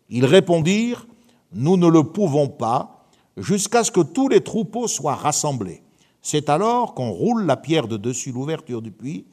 [0.09, 1.07] Ils répondirent,
[1.53, 3.02] Nous ne le pouvons pas,
[3.37, 5.83] jusqu'à ce que tous les troupeaux soient rassemblés.
[6.21, 9.25] C'est alors qu'on roule la pierre de dessus l'ouverture du puits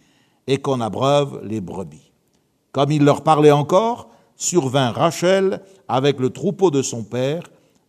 [0.46, 2.10] et qu'on abreuve les brebis.
[2.72, 7.42] Comme il leur parlait encore, survint Rachel avec le troupeau de son père,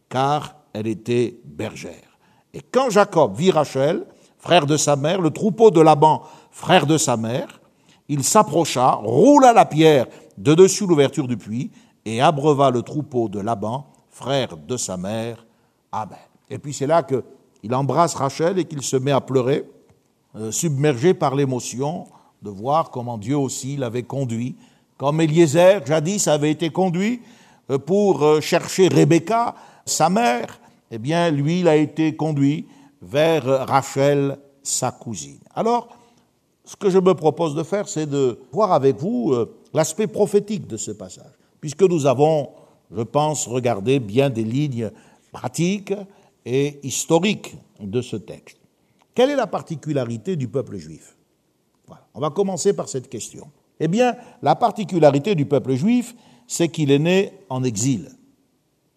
[0.09, 2.17] car elle était bergère.
[2.53, 4.05] Et quand Jacob vit Rachel,
[4.37, 7.61] frère de sa mère, le troupeau de Laban, frère de sa mère,
[8.09, 11.71] il s'approcha, roula la pierre de dessus l'ouverture du puits
[12.05, 15.45] et abreuva le troupeau de Laban, frère de sa mère.
[15.91, 16.17] Amen.
[16.49, 19.65] Et puis c'est là qu'il embrasse Rachel et qu'il se met à pleurer,
[20.35, 22.07] euh, submergé par l'émotion
[22.41, 24.55] de voir comment Dieu aussi l'avait conduit,
[24.97, 27.21] comme Eliezer jadis avait été conduit
[27.69, 30.59] euh, pour euh, chercher Rebecca, sa mère,
[30.91, 32.67] eh bien lui il a été conduit
[33.01, 35.39] vers Rachel, sa cousine.
[35.55, 35.89] Alors,
[36.63, 39.33] ce que je me propose de faire, c'est de voir avec vous
[39.73, 42.49] l'aspect prophétique de ce passage, puisque nous avons,
[42.95, 44.91] je pense, regardé bien des lignes
[45.31, 45.93] pratiques
[46.45, 48.57] et historiques de ce texte.
[49.13, 51.17] Quelle est la particularité du peuple juif?
[51.87, 52.07] Voilà.
[52.13, 53.51] On va commencer par cette question.
[53.79, 56.15] Eh bien, la particularité du peuple juif,
[56.47, 58.11] c'est qu'il est né en exil.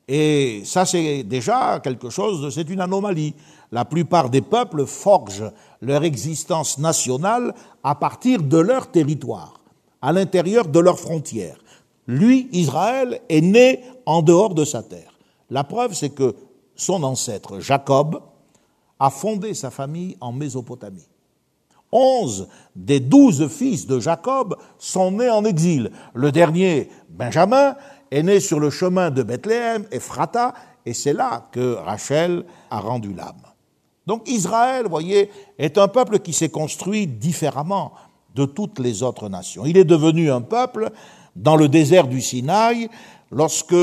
[0.07, 3.35] Et ça, c'est déjà quelque chose, c'est une anomalie.
[3.73, 9.61] La plupart des peuples forgent leur existence nationale à partir de leur territoire,
[10.03, 11.59] à l'intérieur de leurs frontières.
[12.07, 15.14] Lui, Israël, est né en dehors de sa terre.
[15.55, 16.35] La preuve, c'est que
[16.75, 18.21] son ancêtre, Jacob,
[18.99, 21.07] a fondé sa famille en Mésopotamie.
[21.93, 25.93] Onze des douze fils de Jacob sont nés en exil.
[26.13, 27.77] Le dernier, Benjamin,
[28.11, 33.15] est né sur le chemin de Bethléem, Ephrata, et c'est là que Rachel a rendu
[33.15, 33.43] l'âme.
[34.09, 37.93] Donc Israël, voyez, est un peuple qui s'est construit différemment
[38.35, 39.67] de toutes les autres nations.
[39.67, 40.91] Il est devenu un peuple
[41.37, 42.89] dans le désert du Sinaï
[43.31, 43.75] lorsque,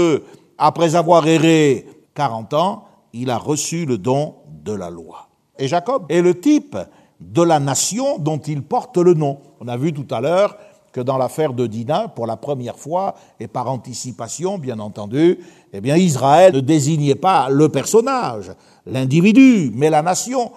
[0.62, 5.28] après avoir erré 40 ans, il a reçu le don de la loi.
[5.58, 6.06] Et Jacob?
[6.08, 6.78] Est le type
[7.20, 9.40] de la nation dont il porte le nom.
[9.60, 10.56] On a vu tout à l'heure
[10.94, 15.40] que dans l'affaire de Dina, pour la première fois, et par anticipation, bien entendu,
[15.74, 18.52] eh bien, Israël ne désignait pas le personnage,
[18.86, 20.52] l'individu, mais la nation.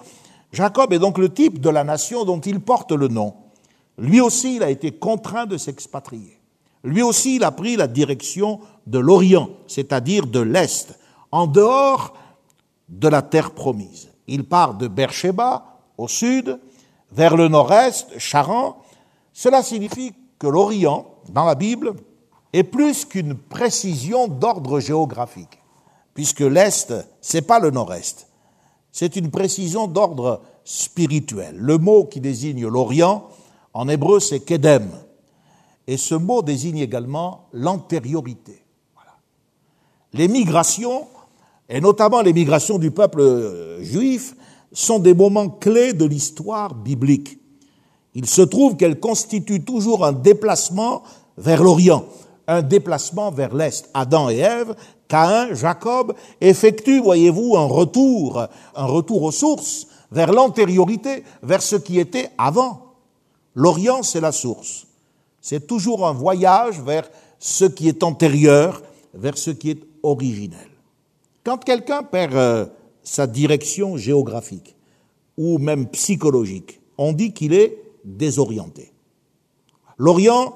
[0.53, 3.33] Jacob est donc le type de la nation dont il porte le nom.
[3.97, 6.39] Lui aussi, il a été contraint de s'expatrier.
[6.83, 10.99] Lui aussi, il a pris la direction de l'Orient, c'est-à-dire de l'Est,
[11.33, 12.15] en dehors
[12.89, 14.11] de la terre promise.
[14.27, 16.59] Il part de Beersheba, au sud,
[17.13, 18.77] vers le nord-est, Charan.
[19.33, 21.95] Cela signifie que l'Orient, dans la Bible,
[22.53, 25.61] est plus qu'une précision d'ordre géographique,
[26.15, 28.29] puisque l'Est, c'est pas le Nord-Est,
[28.93, 31.57] c'est une précision d'ordre spirituel.
[31.59, 33.29] Le mot qui désigne l'Orient,
[33.73, 34.89] en hébreu, c'est Kedem.
[35.89, 38.64] Et ce mot désigne également l'antériorité.
[40.15, 41.09] Les migrations,
[41.69, 44.37] et notamment les migrations du peuple euh, juif,
[44.73, 47.39] sont des moments clés de l'histoire biblique.
[48.15, 51.03] Il se trouve qu'elles constituent toujours un déplacement
[51.37, 52.05] vers l'Orient,
[52.47, 53.91] un déplacement vers l'Est.
[53.93, 54.77] Adam et Ève,
[55.09, 58.47] Caïn, Jacob effectuent, voyez-vous, un retour,
[58.77, 62.95] un retour aux sources, vers l'antériorité, vers ce qui était avant.
[63.57, 64.87] L'Orient, c'est la source.
[65.41, 68.81] C'est toujours un voyage vers ce qui est antérieur,
[69.13, 69.94] vers ce qui est
[71.43, 72.67] Quand quelqu'un perd euh,
[73.03, 74.77] sa direction géographique
[75.37, 78.93] ou même psychologique, on dit qu'il est désorienté.
[79.97, 80.55] L'Orient,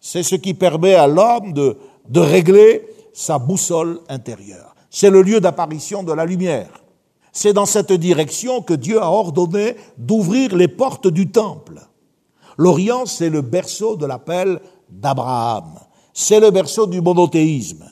[0.00, 4.74] c'est ce qui permet à l'homme de régler sa boussole intérieure.
[4.90, 6.82] C'est le lieu d'apparition de la lumière.
[7.32, 11.80] C'est dans cette direction que Dieu a ordonné d'ouvrir les portes du temple.
[12.58, 14.60] L'Orient, c'est le berceau de l'appel
[14.90, 15.78] d'Abraham.
[16.12, 17.88] C'est le berceau du monothéisme.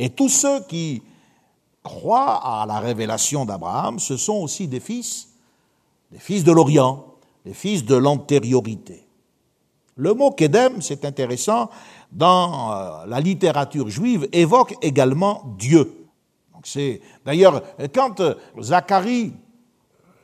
[0.00, 1.02] Et tous ceux qui
[1.82, 5.28] croient à la révélation d'Abraham, ce sont aussi des fils,
[6.10, 7.04] des fils de l'Orient,
[7.44, 9.06] des fils de l'antériorité.
[9.96, 11.68] Le mot Kedem, c'est intéressant,
[12.10, 16.08] dans euh, la littérature juive, évoque également Dieu.
[17.26, 17.62] D'ailleurs
[17.94, 19.34] quand euh, Zacharie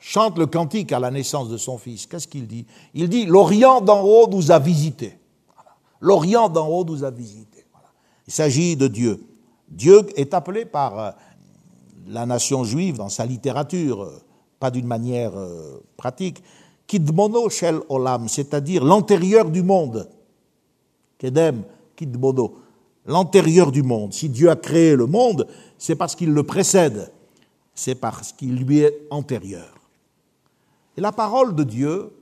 [0.01, 2.65] chante le cantique à la naissance de son fils, qu'est-ce qu'il dit?
[2.95, 5.19] Il dit l'Orient d'en haut nous a visités.
[6.01, 7.67] L'Orient d'en haut nous a visités.
[8.27, 9.36] Il s'agit de Dieu.
[9.69, 11.11] Dieu est appelé par euh,
[12.07, 14.23] la nation juive dans sa littérature, euh,
[14.59, 15.33] pas d'une manière
[15.99, 16.43] pratique,
[16.87, 20.09] Kidmono Shel Olam, c'est-à-dire l'antérieur du monde.
[21.19, 21.63] Kedem,
[21.95, 22.57] Kidmono,
[23.05, 24.13] l'antérieur du monde.
[24.15, 25.47] Si Dieu a créé le monde,
[25.79, 27.13] c'est parce qu'il le précède,
[27.75, 29.75] c'est parce qu'il lui est antérieur.
[30.97, 32.13] Et la parole de Dieu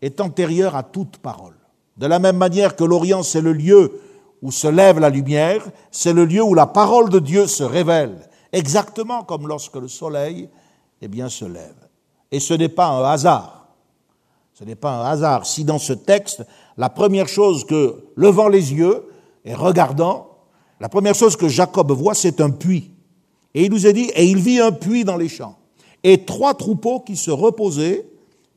[0.00, 1.54] est antérieure à toute parole.
[1.96, 4.00] De la même manière que l'Orient, c'est le lieu
[4.42, 8.28] où se lève la lumière, c'est le lieu où la parole de Dieu se révèle,
[8.52, 10.48] exactement comme lorsque le soleil
[11.02, 11.88] eh bien, se lève.
[12.30, 13.68] Et ce n'est pas un hasard.
[14.54, 16.44] Ce n'est pas un hasard si dans ce texte,
[16.76, 19.08] la première chose que, levant les yeux
[19.44, 20.28] et regardant,
[20.80, 22.90] la première chose que Jacob voit, c'est un puits.
[23.54, 25.56] Et il nous a dit, et il vit un puits dans les champs.
[26.02, 28.06] Et trois troupeaux qui se reposaient,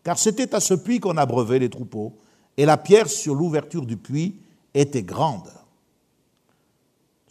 [0.03, 2.13] car c'était à ce puits qu'on abreuvait les troupeaux.
[2.57, 4.35] Et la pierre sur l'ouverture du puits
[4.73, 5.49] était grande.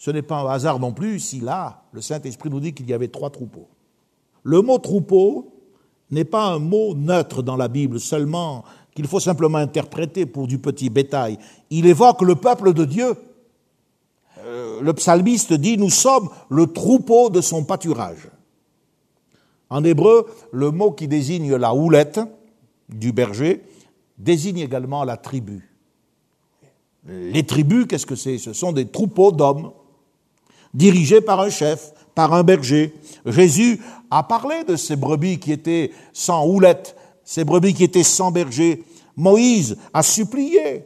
[0.03, 2.93] Ce n'est pas un hasard non plus si là, le Saint-Esprit nous dit qu'il y
[2.93, 3.69] avait trois troupeaux.
[4.43, 5.55] Le mot troupeau
[6.11, 8.65] n'est pas un mot neutre dans la Bible, seulement
[8.97, 11.39] qu'il faut simplement interpréter pour du petit bétail.
[11.71, 13.15] Il évoque le peuple de Dieu
[14.45, 18.29] le psalmiste dit, nous sommes le troupeau de son pâturage.
[19.71, 22.19] En hébreu, le mot qui désigne la houlette
[22.89, 23.63] du berger
[24.19, 25.73] désigne également la tribu.
[27.07, 28.39] Les tribus, qu'est-ce que c'est?
[28.39, 29.71] Ce sont des troupeaux d'hommes
[30.75, 32.95] dirigés par un chef, par un berger.
[33.27, 33.81] Jésus
[34.11, 38.85] a parlé de ces brebis qui étaient sans houlette, ces brebis qui étaient sans berger.
[39.17, 40.85] Moïse a supplié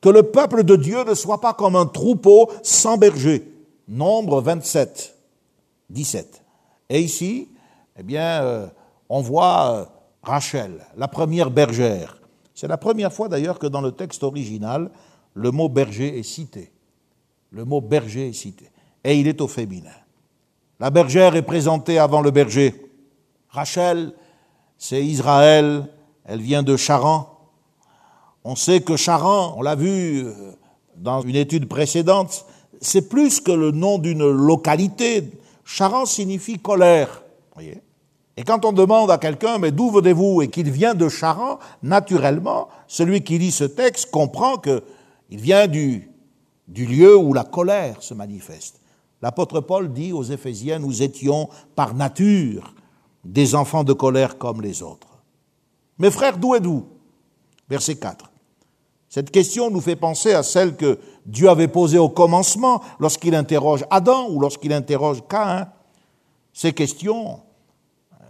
[0.00, 3.48] que le peuple de Dieu ne soit pas comme un troupeau sans berger.
[3.88, 5.16] Nombre 27,
[5.90, 6.42] 17.
[6.90, 7.48] Et ici,
[7.98, 8.66] eh bien, euh,
[9.08, 9.84] on voit euh,
[10.22, 12.20] Rachel, la première bergère.
[12.54, 14.90] C'est la première fois d'ailleurs que dans le texte original,
[15.34, 16.70] le mot berger est cité.
[17.50, 18.66] Le mot berger est cité.
[19.04, 19.90] Et il est au féminin.
[20.80, 22.74] La bergère est présentée avant le berger.
[23.48, 24.12] Rachel,
[24.78, 25.88] c'est Israël,
[26.24, 27.32] elle vient de Charan,
[28.44, 30.32] on sait que Charan, on l'a vu euh,
[30.96, 32.44] dans une étude précédente,
[32.80, 35.30] c'est plus que le nom d'une localité.
[35.64, 37.22] Charan signifie colère.
[38.36, 40.42] et quand on demande à quelqu'un, mais d'où venez-vous?
[40.42, 44.82] Et qu'il vient de Charan, naturellement, celui qui lit ce texte comprend qu'il
[45.30, 46.08] vient du
[46.68, 48.80] lieu où la colère se manifeste.
[49.22, 52.74] L'apôtre Paul dit aux Éphésiens, nous étions par nature
[53.24, 55.06] des enfants de colère comme les autres.
[55.98, 56.84] Mes frères, d'où êtes-vous?
[57.68, 58.30] Verset 4.
[59.08, 63.84] Cette question nous fait penser à celle que Dieu avait posée au commencement lorsqu'il interroge
[63.90, 65.68] Adam ou lorsqu'il interroge Caïn.
[66.52, 67.40] Ces questions
[68.14, 68.24] euh,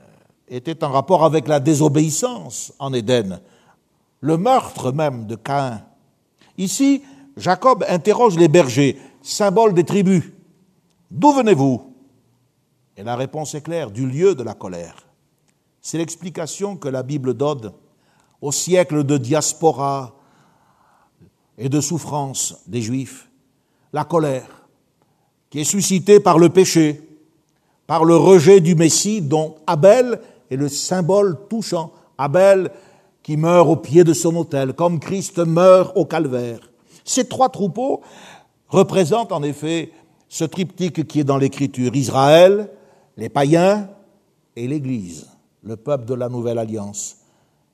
[0.48, 3.40] étaient en rapport avec la désobéissance en Éden,
[4.20, 5.82] le meurtre même de Caïn.
[6.58, 7.02] Ici,
[7.36, 10.24] Jacob interroge les bergers, symbole des tribus.
[11.12, 11.92] D'où venez-vous?
[12.96, 15.06] Et la réponse est claire, du lieu de la colère.
[15.82, 17.72] C'est l'explication que la Bible donne
[18.40, 20.16] au siècle de diaspora,
[21.58, 23.30] et de souffrance des Juifs,
[23.92, 24.66] la colère,
[25.50, 27.02] qui est suscitée par le péché,
[27.86, 30.18] par le rejet du Messie dont Abel
[30.50, 31.92] est le symbole touchant.
[32.16, 32.70] Abel
[33.22, 36.70] qui meurt au pied de son autel, comme Christ meurt au calvaire.
[37.04, 38.00] Ces trois troupeaux
[38.68, 39.92] représentent en effet
[40.32, 42.70] ce triptyque qui est dans l'Écriture, Israël,
[43.18, 43.90] les païens
[44.56, 45.28] et l'Église,
[45.62, 47.18] le peuple de la nouvelle alliance.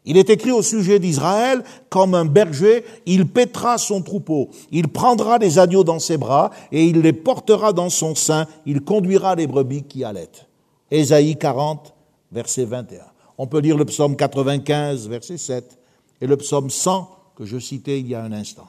[0.05, 5.39] Il est écrit au sujet d'Israël, comme un berger, il pètera son troupeau, il prendra
[5.39, 9.47] les agneaux dans ses bras et il les portera dans son sein, il conduira les
[9.47, 10.49] brebis qui allaitent.
[10.91, 11.95] Ésaïe 40,
[12.33, 13.03] verset 21.
[13.39, 15.79] On peut lire le psaume 95, verset 7,
[16.21, 18.67] et le psaume 100 que je citais il y a un instant.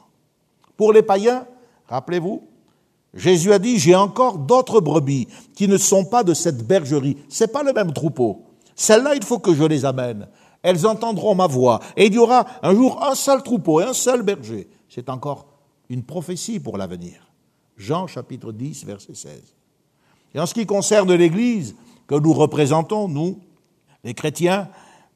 [0.76, 1.44] Pour les païens,
[1.88, 2.49] rappelez-vous,
[3.14, 7.16] Jésus a dit, j'ai encore d'autres brebis qui ne sont pas de cette bergerie.
[7.28, 8.44] Ce n'est pas le même troupeau.
[8.76, 10.28] Celles-là, il faut que je les amène.
[10.62, 11.80] Elles entendront ma voix.
[11.96, 14.68] Et il y aura un jour un seul troupeau et un seul berger.
[14.88, 15.46] C'est encore
[15.88, 17.32] une prophétie pour l'avenir.
[17.76, 19.32] Jean chapitre 10, verset 16.
[20.34, 21.74] Et en ce qui concerne l'Église
[22.06, 23.40] que nous représentons, nous,
[24.04, 24.68] les chrétiens,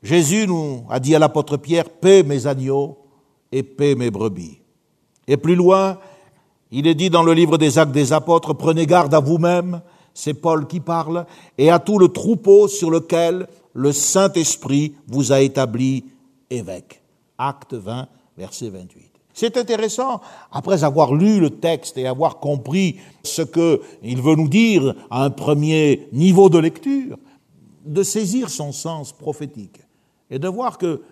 [0.02, 2.98] Jésus nous a dit à l'apôtre Pierre, paix mes agneaux
[3.52, 4.58] et paix mes brebis.
[5.26, 5.98] Et plus loin,
[6.76, 9.80] il est dit dans le livre des actes des apôtres, prenez garde à vous-même,
[10.12, 11.24] c'est Paul qui parle,
[11.56, 16.04] et à tout le troupeau sur lequel le Saint-Esprit vous a établi
[16.50, 17.00] évêque.
[17.38, 19.10] Acte 20, verset 28.
[19.32, 20.20] C'est intéressant,
[20.50, 25.30] après avoir lu le texte et avoir compris ce qu'il veut nous dire à un
[25.30, 27.18] premier niveau de lecture,
[27.86, 29.80] de saisir son sens prophétique
[30.28, 31.02] et de voir que,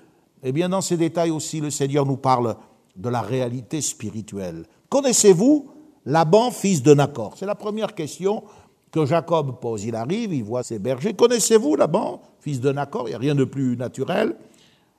[0.43, 2.57] eh bien, dans ces détails aussi, le Seigneur nous parle
[2.97, 4.65] de la réalité spirituelle.
[4.93, 5.71] Connaissez-vous
[6.05, 7.33] Laban, fils de Nacor?
[7.39, 8.45] C'est la première question
[8.91, 9.85] que Jacob pose.
[9.85, 11.15] Il arrive, il voit ses bergers.
[11.15, 13.09] Connaissez-vous Laban, fils de Nacor?
[13.09, 14.37] Il n'y a rien de plus naturel.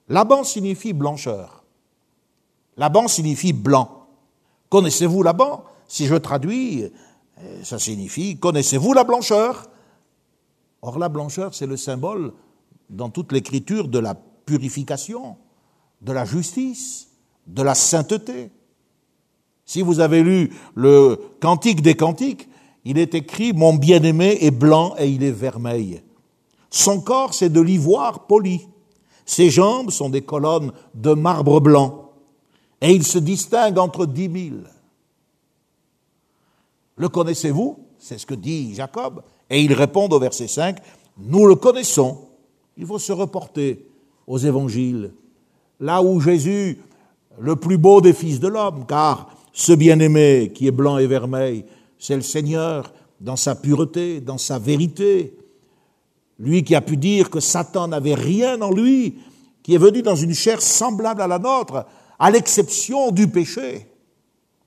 [0.09, 1.63] Laban signifie blancheur.
[2.75, 4.07] Laban signifie blanc.
[4.69, 5.63] Connaissez-vous Laban?
[5.87, 6.85] Si je traduis,
[7.43, 9.69] euh, ça signifie connaissez-vous la blancheur?
[10.81, 12.33] Or, la blancheur, c'est le symbole
[12.89, 15.37] dans toute l'écriture de la purification,
[16.01, 17.09] de la justice,
[17.45, 18.49] de la sainteté.
[19.65, 22.47] Si vous avez lu le Cantique des Cantiques,
[22.85, 26.01] il est écrit Mon bien-aimé est blanc et il est vermeil.
[26.69, 28.67] Son corps, c'est de l'ivoire poli.
[29.25, 32.11] Ses jambes sont des colonnes de marbre blanc.
[32.81, 34.63] Et il se distingue entre dix mille.
[36.97, 37.79] Le connaissez-vous?
[37.97, 39.23] C'est ce que dit Jacob.
[39.49, 40.77] Et il répond au verset 5,
[41.17, 42.27] nous le connaissons.
[42.75, 43.85] Il faut se reporter
[44.27, 45.13] aux évangiles,
[45.79, 46.81] là où Jésus,
[47.39, 51.65] le plus beau des fils de l'homme, car ce bien-aimé qui est blanc et vermeil,
[51.97, 52.91] c'est le Seigneur
[53.21, 55.37] dans sa pureté, dans sa vérité.
[56.39, 59.19] Lui qui a pu dire que Satan n'avait rien en lui,
[59.61, 61.85] qui est venu dans une chair semblable à la nôtre,
[62.19, 63.87] à l'exception du péché.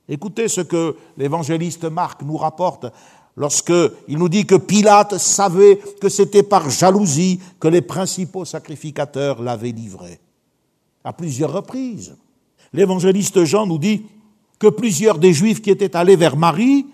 [0.08, 2.86] Écoutez ce que l'évangéliste Marc nous rapporte
[3.36, 9.72] lorsqu'il nous dit que Pilate savait que c'était par jalousie que les principaux sacrificateurs l'avaient
[9.72, 10.20] livré.
[11.02, 12.16] À plusieurs reprises.
[12.72, 14.06] L'évangéliste Jean nous dit
[14.58, 16.86] que plusieurs des Juifs qui étaient allés vers Marie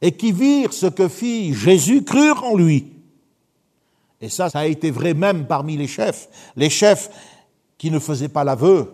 [0.00, 2.92] et qui virent ce que fit Jésus crurent en lui.
[4.20, 6.28] Et ça, ça a été vrai même parmi les chefs.
[6.56, 7.10] Les chefs
[7.76, 8.92] qui ne faisaient pas l'aveu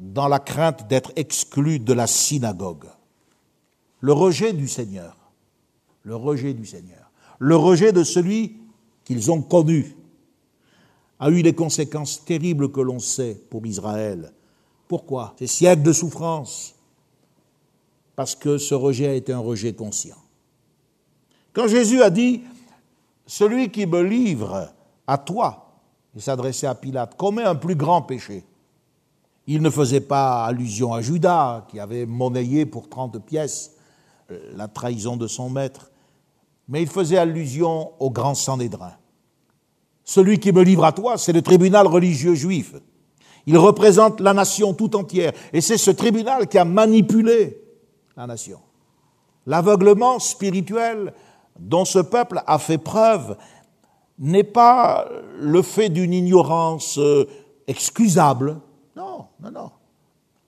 [0.00, 2.86] dans la crainte d'être exclus de la synagogue.
[4.00, 5.18] Le rejet du Seigneur
[6.08, 8.56] le rejet du Seigneur, le rejet de celui
[9.04, 9.94] qu'ils ont connu,
[11.20, 14.32] a eu les conséquences terribles que l'on sait pour Israël.
[14.88, 15.34] Pourquoi?
[15.38, 16.74] Ces siècles de souffrance.
[18.16, 20.16] Parce que ce rejet a été un rejet conscient.
[21.52, 22.42] Quand Jésus a dit,
[23.26, 24.72] celui qui me livre
[25.06, 25.80] à toi,
[26.14, 28.44] il s'adressait à Pilate, commet un plus grand péché.
[29.46, 33.76] Il ne faisait pas allusion à Judas, qui avait monnayé pour trente pièces
[34.30, 35.90] euh, la trahison de son maître
[36.68, 38.92] mais il faisait allusion au grand Sanhédrin.
[40.04, 42.74] Celui qui me livre à toi, c'est le tribunal religieux juif.
[43.48, 45.32] Il représente la nation tout entière.
[45.54, 47.58] Et c'est ce tribunal qui a manipulé
[48.14, 48.58] la nation.
[49.46, 51.14] L'aveuglement spirituel
[51.58, 53.38] dont ce peuple a fait preuve
[54.18, 55.08] n'est pas
[55.40, 57.26] le fait d'une ignorance euh,
[57.66, 58.60] excusable.
[58.94, 59.70] Non, non, non.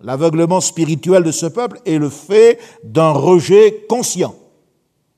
[0.02, 4.34] L'aveuglement spirituel de ce peuple est le fait d'un rejet conscient.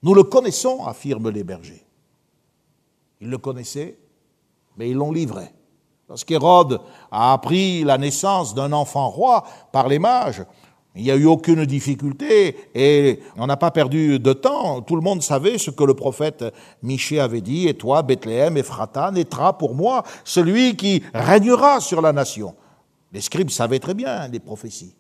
[0.05, 1.85] Nous le connaissons, affirment les bergers.
[3.21, 3.99] Ils le connaissaient,
[4.77, 5.51] mais ils l'ont livré.
[6.13, 6.79] Lorsqu'Hérode
[7.11, 10.45] a appris la naissance d'un enfant roi par les mages,
[10.95, 14.83] il n'y a eu aucune difficulté et on n'a pas perdu de temps.
[14.83, 16.45] Tout le monde savait ce que le prophète
[16.83, 17.67] Michée avait dit.
[17.67, 22.55] Et toi, Bethléem, Ephrata, naîtra pour moi celui qui régnera sur la nation.
[23.11, 24.95] Les scribes savaient très bien les prophéties.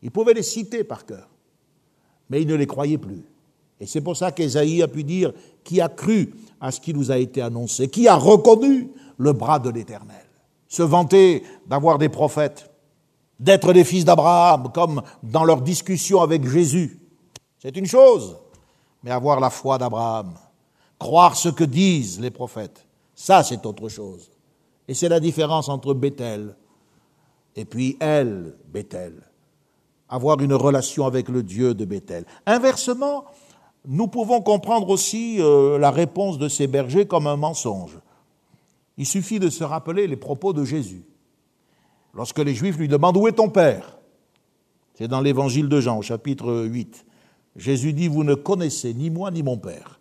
[0.00, 1.28] Ils pouvaient les citer par cœur,
[2.30, 3.24] mais ils ne les croyaient plus.
[3.80, 5.32] Et c'est pour ça qu'Ésaïe a pu dire
[5.64, 9.58] qui a cru à ce qui nous a été annoncé, qui a reconnu le bras
[9.58, 10.28] de l'Éternel?
[10.72, 12.70] Se vanter d'avoir des prophètes,
[13.38, 16.98] d'être des fils d'Abraham, comme dans leur discussion avec Jésus.
[17.58, 18.38] C'est une chose,
[19.02, 20.32] mais avoir la foi d'Abraham,
[20.98, 24.30] croire ce que disent les prophètes, ça c'est autre chose.
[24.88, 26.56] Et c'est la différence entre Bethel
[27.54, 29.12] et puis elle, Bethel.
[30.08, 32.24] Avoir une relation avec le Dieu de Bethel.
[32.46, 33.26] Inversement,
[33.86, 37.98] nous pouvons comprendre aussi euh, la réponse de ces bergers comme un mensonge.
[38.98, 41.04] Il suffit de se rappeler les propos de Jésus.
[42.14, 43.98] Lorsque les Juifs lui demandent Où est ton Père?
[44.94, 47.06] C'est dans l'évangile de Jean, au chapitre 8.
[47.56, 50.00] Jésus dit Vous ne connaissez ni moi ni mon Père.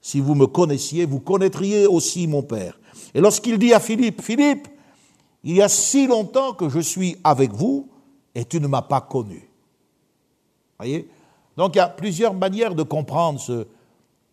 [0.00, 2.78] Si vous me connaissiez, vous connaîtriez aussi mon Père.
[3.14, 4.68] Et lorsqu'il dit à Philippe Philippe,
[5.44, 7.88] il y a si longtemps que je suis avec vous
[8.34, 9.48] et tu ne m'as pas connu.
[10.78, 11.08] Voyez?
[11.56, 13.66] Donc il y a plusieurs manières de comprendre ce.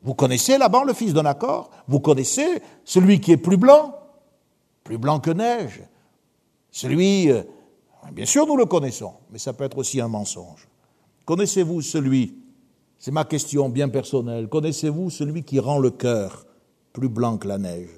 [0.03, 1.69] Vous connaissez là-bas le fils d'un accord?
[1.87, 3.95] Vous connaissez celui qui est plus blanc?
[4.83, 5.81] Plus blanc que neige
[6.71, 7.31] Celui.
[7.31, 7.43] Euh,
[8.11, 10.67] bien sûr, nous le connaissons, mais ça peut être aussi un mensonge.
[11.25, 12.35] Connaissez-vous celui
[12.99, 14.49] C'est ma question bien personnelle.
[14.49, 16.45] Connaissez-vous celui qui rend le cœur
[16.91, 17.97] plus blanc que la neige?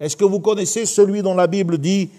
[0.00, 2.10] Est-ce que vous connaissez celui dont la Bible dit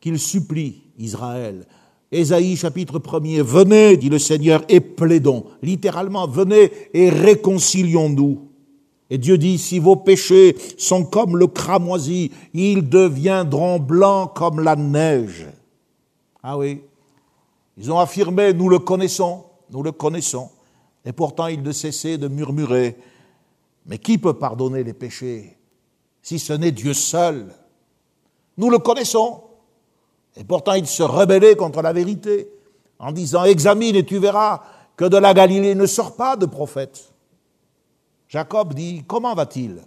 [0.00, 1.66] qu'il supplie Israël
[2.10, 5.44] Ésaïe chapitre 1er, venez, dit le Seigneur, et plaidons.
[5.62, 8.48] Littéralement, venez et réconcilions-nous.
[9.10, 14.76] Et Dieu dit, si vos péchés sont comme le cramoisi, ils deviendront blancs comme la
[14.76, 15.46] neige.
[16.42, 16.82] Ah oui,
[17.76, 20.50] ils ont affirmé, nous le connaissons, nous le connaissons.
[21.04, 22.96] Et pourtant, ils ne cessaient de murmurer,
[23.86, 25.58] mais qui peut pardonner les péchés
[26.28, 27.54] si ce n'est Dieu seul?
[28.58, 29.44] Nous le connaissons.
[30.38, 32.48] Et pourtant, il se rebellait contre la vérité
[32.98, 34.62] en disant Examine et tu verras
[34.96, 37.12] que de la Galilée ne sort pas de prophète.
[38.28, 39.82] Jacob dit Comment va-t-il?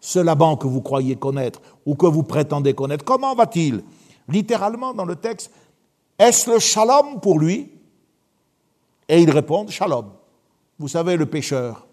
[0.00, 3.82] Ce Laban que vous croyez connaître ou que vous prétendez connaître, comment va-t-il?
[4.28, 5.50] Littéralement, dans le texte,
[6.18, 7.72] est-ce le shalom pour lui?
[9.08, 10.06] Et ils répondent Shalom.
[10.78, 11.88] Vous savez, le pécheur,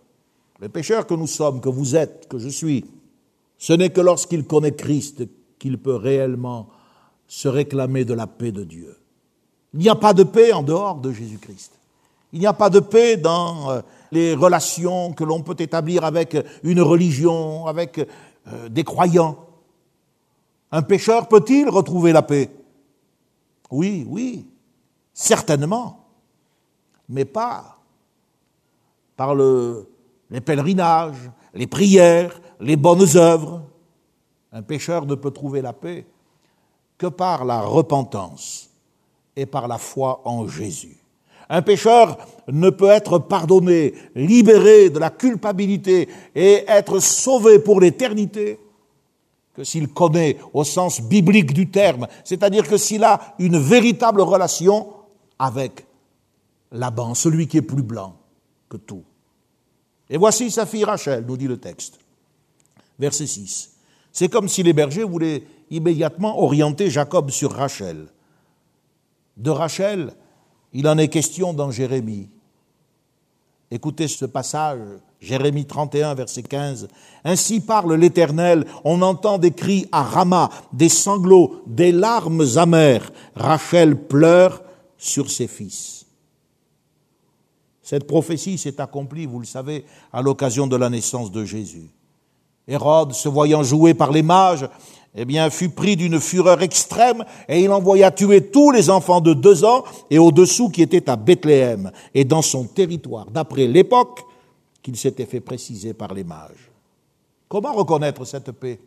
[0.60, 2.86] le pécheur que nous sommes, que vous êtes, que je suis,
[3.58, 5.24] ce n'est que lorsqu'il connaît Christ
[5.58, 6.68] qu'il peut réellement
[7.28, 8.98] se réclamer de la paix de Dieu.
[9.74, 11.74] Il n'y a pas de paix en dehors de Jésus-Christ.
[12.32, 16.38] Il n'y a pas de paix dans euh, les relations que l'on peut établir avec
[16.64, 19.38] une religion, avec euh, des croyants.
[20.72, 22.50] Un pécheur peut-il retrouver la paix?
[23.72, 24.46] Oui, oui,
[25.14, 26.06] certainement,
[27.10, 27.78] mais pas
[29.16, 29.90] par le,
[30.30, 33.62] les pèlerinages, les prières, les bonnes œuvres.
[34.52, 36.06] Un pécheur ne peut trouver la paix
[36.98, 38.70] que par la repentance
[39.36, 40.98] et par la foi en Jésus.
[41.50, 42.18] Un pécheur
[42.48, 48.60] ne peut être pardonné, libéré de la culpabilité et être sauvé pour l'éternité
[49.54, 54.88] que s'il connaît au sens biblique du terme, c'est-à-dire que s'il a une véritable relation
[55.40, 55.86] avec
[56.72, 58.16] Laban, celui qui est plus blanc
[58.68, 59.04] que tout.
[60.10, 62.00] Et voici sa fille Rachel, nous dit le texte
[63.00, 63.72] verset 6.
[64.12, 68.08] C'est comme si les bergers voulaient immédiatement orienter Jacob sur Rachel.
[69.38, 70.14] De Rachel,
[70.74, 72.30] il en est question dans Jérémie.
[73.72, 74.80] Écoutez ce passage,
[75.20, 76.88] Jérémie 31, verset 15.
[77.24, 83.12] Ainsi parle l'Éternel, on entend des cris à Rama, des sanglots, des larmes amères.
[83.36, 84.62] Rachel pleure
[84.98, 86.06] sur ses fils.
[87.82, 91.90] Cette prophétie s'est accomplie, vous le savez, à l'occasion de la naissance de Jésus.
[92.68, 94.68] Hérode, se voyant joué par les mages,
[95.16, 99.34] eh bien, fut pris d'une fureur extrême et il envoya tuer tous les enfants de
[99.34, 104.22] deux ans et au-dessous qui étaient à Bethléem et dans son territoire, d'après l'époque
[104.82, 106.72] qu'il s'était fait préciser par les mages.
[107.48, 108.80] Comment reconnaître cette paix?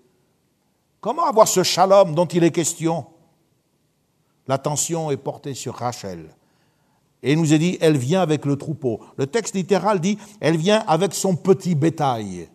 [1.00, 3.06] Comment avoir ce shalom dont il est question?
[4.46, 6.26] L'attention est portée sur Rachel.
[7.22, 9.00] Et il nous est dit, elle vient avec le troupeau.
[9.16, 12.48] Le texte littéral dit, elle vient avec son petit bétail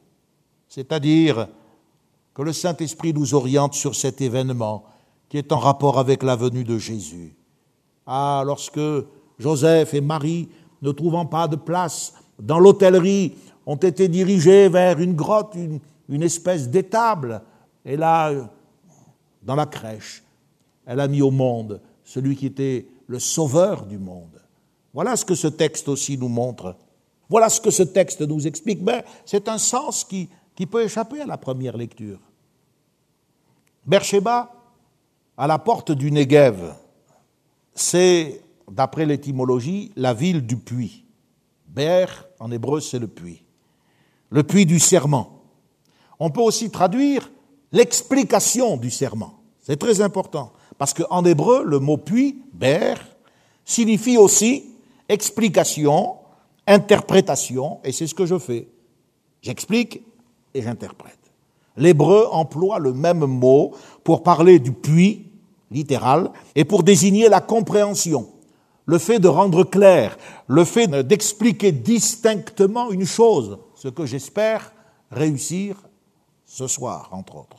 [0.74, 1.50] c'est-à-dire
[2.34, 4.86] que le Saint-Esprit nous oriente sur cet événement
[5.30, 7.36] qui est en rapport avec la venue de Jésus.
[8.06, 8.80] Ah, lorsque
[9.40, 10.50] Joseph et Marie,
[10.82, 13.34] ne trouvant pas de place dans l'hôtellerie,
[13.66, 17.42] ont été dirigés vers une grotte, une, espèce d'étable,
[17.86, 18.32] et là,
[19.42, 20.24] dans la crèche,
[20.86, 24.42] elle a mis au monde celui qui était le sauveur du monde.
[24.94, 26.76] Voilà ce que ce texte aussi nous montre.
[27.30, 28.82] Voilà ce que ce texte nous explique.
[28.82, 32.20] Mais c'est un sens qui qui peut échapper à la première lecture.
[33.86, 34.52] Beersheba,
[35.38, 36.74] à la porte du Negev,
[37.74, 38.42] c'est,
[38.72, 41.04] d'après l'étymologie, la ville du puits.
[41.68, 43.44] Ber, en hébreu, c'est le puits.
[44.30, 45.42] Le puits du serment.
[46.20, 47.30] On peut aussi traduire
[47.72, 49.40] l'explication du serment.
[49.62, 50.54] C'est très important.
[50.78, 53.00] Parce qu'en hébreu, le mot puits, ber,
[53.66, 54.66] signifie aussi
[55.10, 56.16] explication,
[56.68, 58.68] interprétation, et c'est ce que je fais.
[59.42, 60.02] J'explique
[60.54, 61.20] et j'interprète.
[61.76, 63.72] L'hébreu emploie le même mot
[64.04, 65.28] pour parler du puits,
[65.72, 68.28] littéral, et pour désigner la compréhension,
[68.86, 74.72] le fait de rendre clair, le fait d'expliquer distinctement une chose, ce que j'espère
[75.10, 75.78] réussir
[76.46, 77.58] ce soir, entre autres.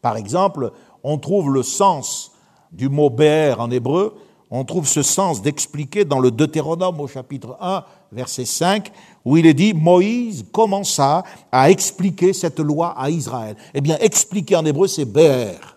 [0.00, 2.32] Par exemple, on trouve le sens
[2.72, 4.14] du mot BR en hébreu,
[4.50, 8.90] on trouve ce sens d'expliquer dans le Deutéronome au chapitre 1, verset 5,
[9.24, 13.56] où il est dit, Moïse commença à expliquer cette loi à Israël.
[13.74, 15.76] Eh bien, expliquer en hébreu, c'est BR.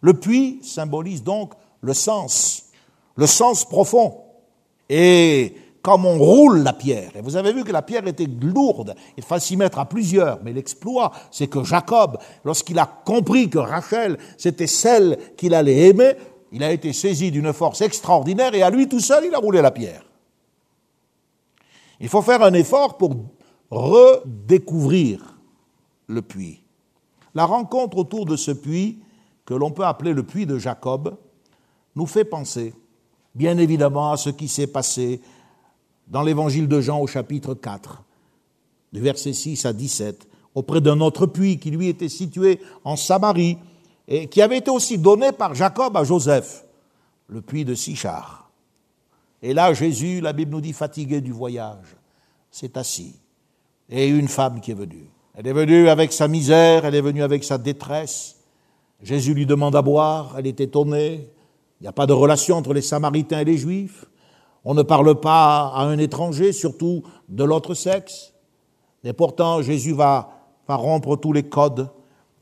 [0.00, 1.52] Le puits symbolise donc
[1.82, 2.70] le sens,
[3.16, 4.14] le sens profond.
[4.88, 8.94] Et comme on roule la pierre, et vous avez vu que la pierre était lourde,
[9.16, 13.58] il fallait s'y mettre à plusieurs, mais l'exploit, c'est que Jacob, lorsqu'il a compris que
[13.58, 16.12] Rachel, c'était celle qu'il allait aimer,
[16.52, 19.62] il a été saisi d'une force extraordinaire et à lui tout seul, il a roulé
[19.62, 20.02] la pierre.
[22.00, 23.14] Il faut faire un effort pour
[23.70, 25.38] redécouvrir
[26.06, 26.62] le puits.
[27.34, 28.98] La rencontre autour de ce puits,
[29.44, 31.16] que l'on peut appeler le puits de Jacob,
[31.94, 32.74] nous fait penser,
[33.34, 35.20] bien évidemment, à ce qui s'est passé
[36.08, 38.02] dans l'évangile de Jean au chapitre 4,
[38.92, 43.58] du verset 6 à 17, auprès d'un autre puits qui lui était situé en Samarie
[44.08, 46.64] et qui avait été aussi donné par Jacob à Joseph,
[47.28, 48.39] le puits de Sichar.
[49.42, 51.96] Et là, Jésus, la Bible nous dit, fatigué du voyage,
[52.50, 53.16] s'est assis.
[53.88, 55.08] Et une femme qui est venue.
[55.34, 58.36] Elle est venue avec sa misère, elle est venue avec sa détresse.
[59.02, 61.28] Jésus lui demande à boire, elle est étonnée.
[61.80, 64.04] Il n'y a pas de relation entre les Samaritains et les Juifs.
[64.64, 68.34] On ne parle pas à un étranger, surtout de l'autre sexe.
[69.02, 70.30] Et pourtant, Jésus va,
[70.68, 71.88] va rompre tous les codes.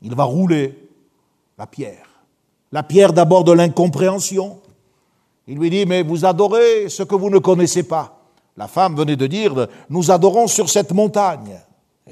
[0.01, 0.77] Il va rouler
[1.57, 2.07] la pierre.
[2.71, 4.59] La pierre d'abord de l'incompréhension.
[5.49, 8.23] Il lui dit, mais vous adorez ce que vous ne connaissez pas.
[8.55, 11.59] La femme venait de dire, nous adorons sur cette montagne.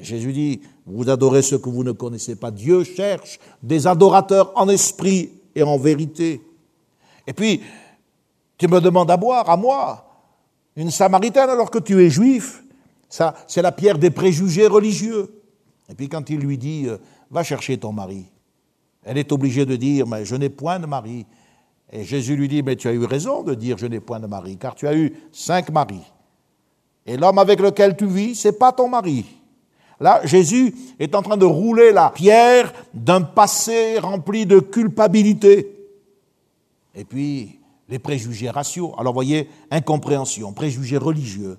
[0.02, 2.50] Jésus dit, vous adorez ce que vous ne connaissez pas.
[2.50, 6.42] Dieu cherche des adorateurs en esprit et en vérité.
[7.28, 7.62] Et puis,
[8.58, 10.04] tu me demandes à boire, à moi,
[10.76, 12.64] une samaritaine alors que tu es juif.
[13.08, 15.44] Ça, c'est la pierre des préjugés religieux.
[15.90, 16.98] Et puis quand il lui dit, euh,
[17.30, 18.26] va chercher ton mari,
[19.04, 21.28] elle est obligée de dire, mais je n'ai point de mari.
[21.92, 24.28] Et Jésus lui dit, mais tu as eu raison de dire, je n'ai point de
[24.28, 26.04] mari, car tu as eu cinq maris.
[27.06, 29.26] Et l'homme avec lequel tu vis, c'est pas ton mari.
[30.00, 35.74] Là, Jésus est en train de rouler la pierre d'un passé rempli de culpabilité.
[36.94, 37.60] Et puis,
[37.90, 38.94] les préjugés raciaux.
[38.98, 41.58] Alors, voyez, incompréhension, préjugés religieux,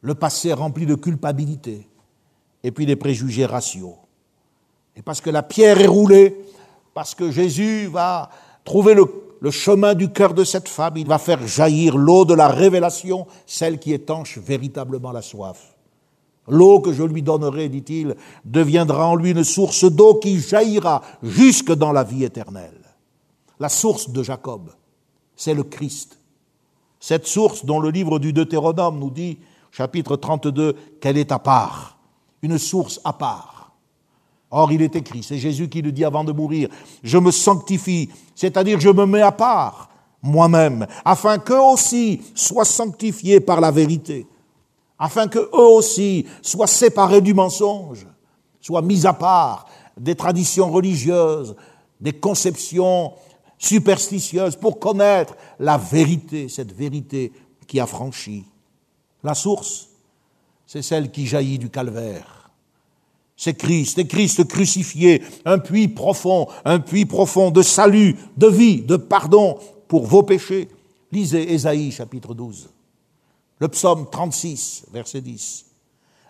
[0.00, 1.86] le passé rempli de culpabilité,
[2.62, 3.96] et puis les préjugés raciaux.
[4.96, 6.36] Et parce que la pierre est roulée,
[6.94, 8.30] parce que Jésus va
[8.64, 9.04] trouver le,
[9.42, 13.26] le chemin du cœur de cette femme, il va faire jaillir l'eau de la révélation,
[13.44, 15.74] celle qui étanche véritablement la soif.
[16.46, 18.14] L'eau que je lui donnerai, dit-il,
[18.44, 22.84] deviendra en lui une source d'eau qui jaillira jusque dans la vie éternelle.
[23.58, 24.70] La source de Jacob,
[25.34, 26.20] c'est le Christ.
[27.00, 29.40] Cette source dont le livre du Deutéronome nous dit,
[29.72, 31.98] chapitre 32, qu'elle est à part,
[32.42, 33.51] une source à part.
[34.54, 36.68] Or, il est écrit, c'est Jésus qui le dit avant de mourir,
[37.02, 39.88] je me sanctifie, c'est-à-dire je me mets à part
[40.20, 44.26] moi-même, afin qu'eux aussi soient sanctifiés par la vérité,
[44.98, 48.06] afin qu'eux aussi soient séparés du mensonge,
[48.60, 49.66] soient mis à part
[49.98, 51.56] des traditions religieuses,
[51.98, 53.14] des conceptions
[53.56, 57.32] superstitieuse pour connaître la vérité, cette vérité
[57.66, 58.44] qui a franchi.
[59.24, 59.88] La source,
[60.66, 62.41] c'est celle qui jaillit du calvaire.
[63.42, 68.82] C'est Christ, c'est Christ crucifié, un puits profond, un puits profond de salut, de vie,
[68.82, 70.68] de pardon pour vos péchés.
[71.10, 72.70] Lisez Ésaïe chapitre 12,
[73.58, 75.64] le psaume 36, verset 10.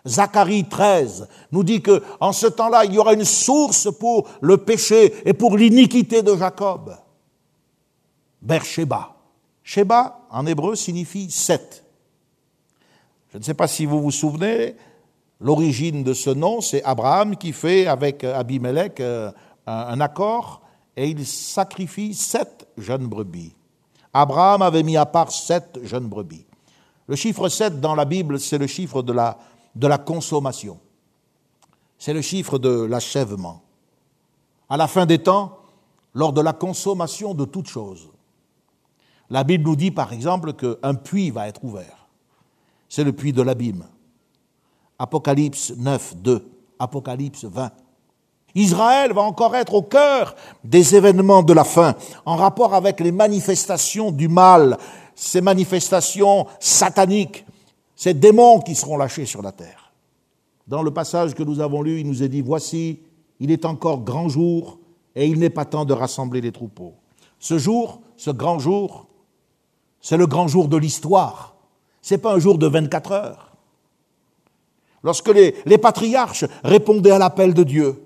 [0.07, 4.57] Zacharie 13 nous dit que en ce temps-là, il y aura une source pour le
[4.57, 6.97] péché et pour l'iniquité de Jacob.
[8.41, 9.15] Beersheba.
[9.61, 11.83] Sheba, en hébreu, signifie sept.
[13.31, 14.75] Je ne sais pas si vous vous souvenez,
[15.43, 19.31] l'origine de ce nom, c'est Abraham qui fait avec Abimelech euh,
[19.67, 20.61] un accord
[20.97, 23.53] et il sacrifie sept jeunes brebis.
[24.13, 26.45] Abraham avait mis à part sept jeunes brebis.
[27.07, 29.37] Le chiffre 7 dans la Bible, c'est le chiffre de la,
[29.75, 30.79] de la consommation.
[31.97, 33.61] C'est le chiffre de l'achèvement.
[34.69, 35.59] À la fin des temps,
[36.13, 38.09] lors de la consommation de toutes choses,
[39.29, 42.07] la Bible nous dit par exemple qu'un puits va être ouvert.
[42.87, 43.85] C'est le puits de l'abîme.
[44.99, 46.47] Apocalypse 9, 2,
[46.79, 47.71] Apocalypse 20.
[48.55, 53.11] Israël va encore être au cœur des événements de la fin, en rapport avec les
[53.11, 54.77] manifestations du mal,
[55.15, 57.45] ces manifestations sataniques,
[57.95, 59.91] ces démons qui seront lâchés sur la terre.
[60.67, 62.99] Dans le passage que nous avons lu, il nous est dit, voici,
[63.39, 64.77] il est encore grand jour,
[65.15, 66.93] et il n'est pas temps de rassembler les troupeaux.
[67.39, 69.07] Ce jour, ce grand jour,
[69.99, 71.55] c'est le grand jour de l'histoire.
[72.01, 73.52] Ce n'est pas un jour de 24 heures.
[75.03, 78.01] Lorsque les, patriarches répondaient à l'appel de Dieu,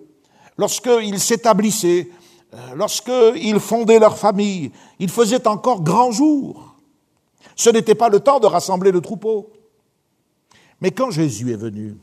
[0.57, 2.09] lorsqu'ils s'établissaient,
[2.53, 6.75] euh, lorsqu'ils fondaient leur famille, il faisait encore grand jour.
[7.55, 9.51] Ce n'était pas le temps de rassembler le troupeau.
[10.81, 11.97] Mais quand Jésus est venu,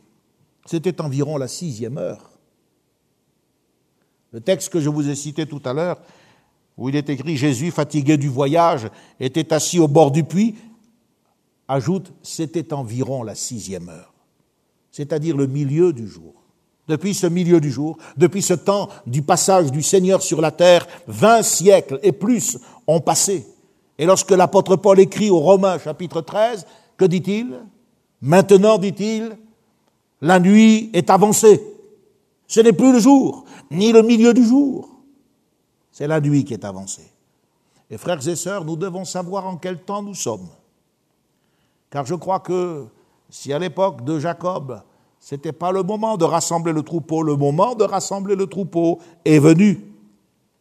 [0.67, 2.31] c'était environ la sixième heure.
[4.33, 6.01] Le texte que je vous ai cité tout à l'heure,
[6.77, 8.91] où il est écrit Jésus, fatigué du voyage,
[9.21, 10.57] était assis au bord du puits,
[11.69, 14.14] ajoute c'était environ la sixième heure,
[14.95, 16.35] c'est-à-dire le milieu du jour.
[16.87, 20.87] Depuis ce milieu du jour, depuis ce temps du passage du Seigneur sur la terre,
[21.09, 23.45] vingt siècles et plus ont passé.
[23.99, 26.65] Et lorsque l'apôtre Paul écrit aux Romains chapitre 13,
[26.97, 27.59] que dit-il?
[28.23, 29.37] Maintenant, dit-il,
[30.21, 31.61] la nuit est avancée.
[32.47, 34.89] Ce n'est plus le jour, ni le milieu du jour.
[35.91, 37.11] C'est la nuit qui est avancée.
[37.91, 40.47] Et frères et sœurs, nous devons savoir en quel temps nous sommes.
[41.91, 42.87] Car je crois que
[43.35, 44.81] si à l'époque de Jacob,
[45.19, 49.01] ce n'était pas le moment de rassembler le troupeau, le moment de rassembler le troupeau
[49.25, 49.93] est venu.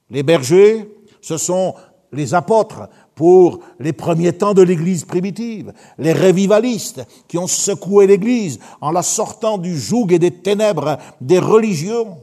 [0.10, 0.90] Les bergers,
[1.22, 1.76] ce sont
[2.12, 8.58] les apôtres pour les premiers temps de l'Église primitive, les révivalistes qui ont secoué l'Église
[8.82, 12.18] en la sortant du joug et des ténèbres des religions.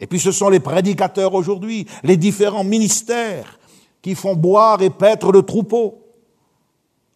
[0.00, 3.58] Et puis ce sont les prédicateurs aujourd'hui, les différents ministères
[4.00, 5.98] qui font boire et paître le troupeau.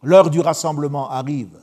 [0.03, 1.57] L'heure du rassemblement arrive.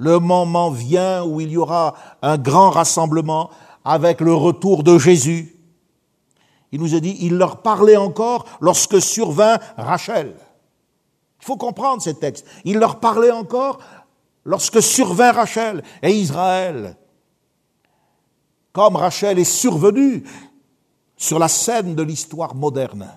[0.00, 3.50] Le moment vient où il y aura un grand rassemblement
[3.84, 5.54] avec le retour de Jésus.
[6.72, 10.34] Il nous a dit, il leur parlait encore lorsque survint Rachel.
[11.40, 12.46] Il faut comprendre ces textes.
[12.64, 13.78] Il leur parlait encore
[14.44, 16.96] lorsque survint Rachel et Israël
[18.72, 20.24] comme Rachel est survenue
[21.16, 23.08] sur la scène de l'histoire moderne,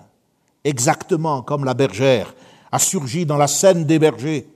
[0.64, 2.34] exactement comme la bergère
[2.72, 4.48] a surgi dans la scène des bergers.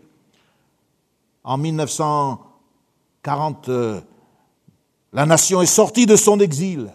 [1.49, 4.01] En 1940, euh,
[5.15, 6.93] la nation est sortie de son exil,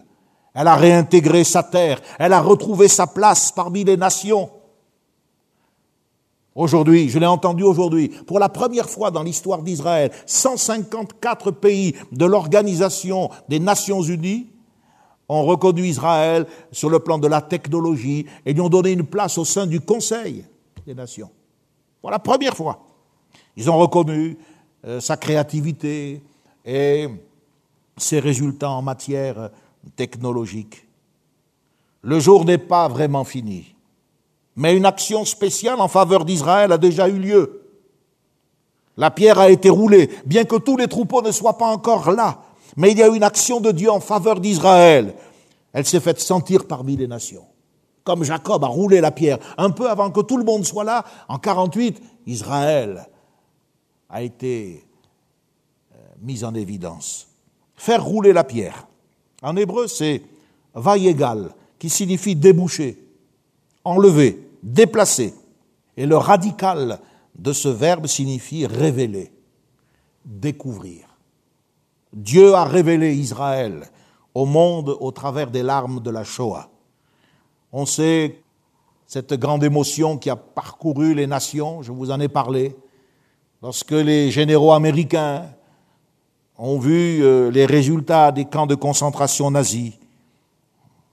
[0.53, 4.51] elle a réintégré sa terre, elle a retrouvé sa place parmi les nations.
[6.53, 12.25] Aujourd'hui, je l'ai entendu aujourd'hui, pour la première fois dans l'histoire d'Israël, 154 pays de
[12.25, 14.51] l'Organisation des Nations Unies
[15.29, 19.39] ont reconnu Israël sur le plan de la technologie et lui ont donné une place
[19.39, 20.45] au sein du Conseil
[20.85, 21.31] des Nations.
[22.03, 22.92] Pour la première fois.
[23.55, 24.37] Ils ont reconnu
[24.85, 26.21] euh, sa créativité
[26.65, 27.07] et
[27.97, 29.49] ses résultats en matière
[29.95, 30.87] technologique.
[32.01, 33.75] Le jour n'est pas vraiment fini.
[34.55, 37.61] Mais une action spéciale en faveur d'Israël a déjà eu lieu.
[38.97, 42.43] La pierre a été roulée, bien que tous les troupeaux ne soient pas encore là.
[42.77, 45.15] Mais il y a eu une action de Dieu en faveur d'Israël.
[45.71, 47.45] Elle s'est faite sentir parmi les nations.
[48.03, 51.05] Comme Jacob a roulé la pierre un peu avant que tout le monde soit là,
[51.29, 53.07] en 48, Israël
[54.13, 54.85] a été
[55.93, 57.27] euh, mis en évidence.
[57.75, 58.87] Faire rouler la pierre.
[59.41, 60.21] En hébreu, c'est
[60.73, 63.03] vayegal, qui signifie déboucher
[63.83, 65.33] enlever, déplacer.
[65.97, 66.99] Et le radical
[67.35, 69.31] de ce verbe signifie révéler,
[70.25, 71.07] découvrir.
[72.13, 73.89] Dieu a révélé Israël
[74.33, 76.69] au monde au travers des larmes de la Shoah.
[77.71, 78.39] On sait
[79.05, 82.75] cette grande émotion qui a parcouru les nations, je vous en ai parlé,
[83.63, 85.45] lorsque les généraux américains
[86.57, 89.93] ont vu euh, les résultats des camps de concentration nazis,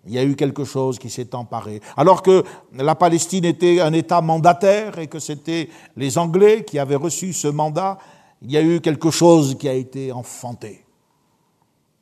[0.06, 1.80] il y a eu quelque chose qui s'est emparé.
[1.96, 2.42] Alors que
[2.74, 7.46] la Palestine était un État mandataire et que c'était les Anglais qui avaient reçu ce
[7.46, 7.98] mandat,
[8.42, 10.84] il y a eu quelque chose qui a été enfanté.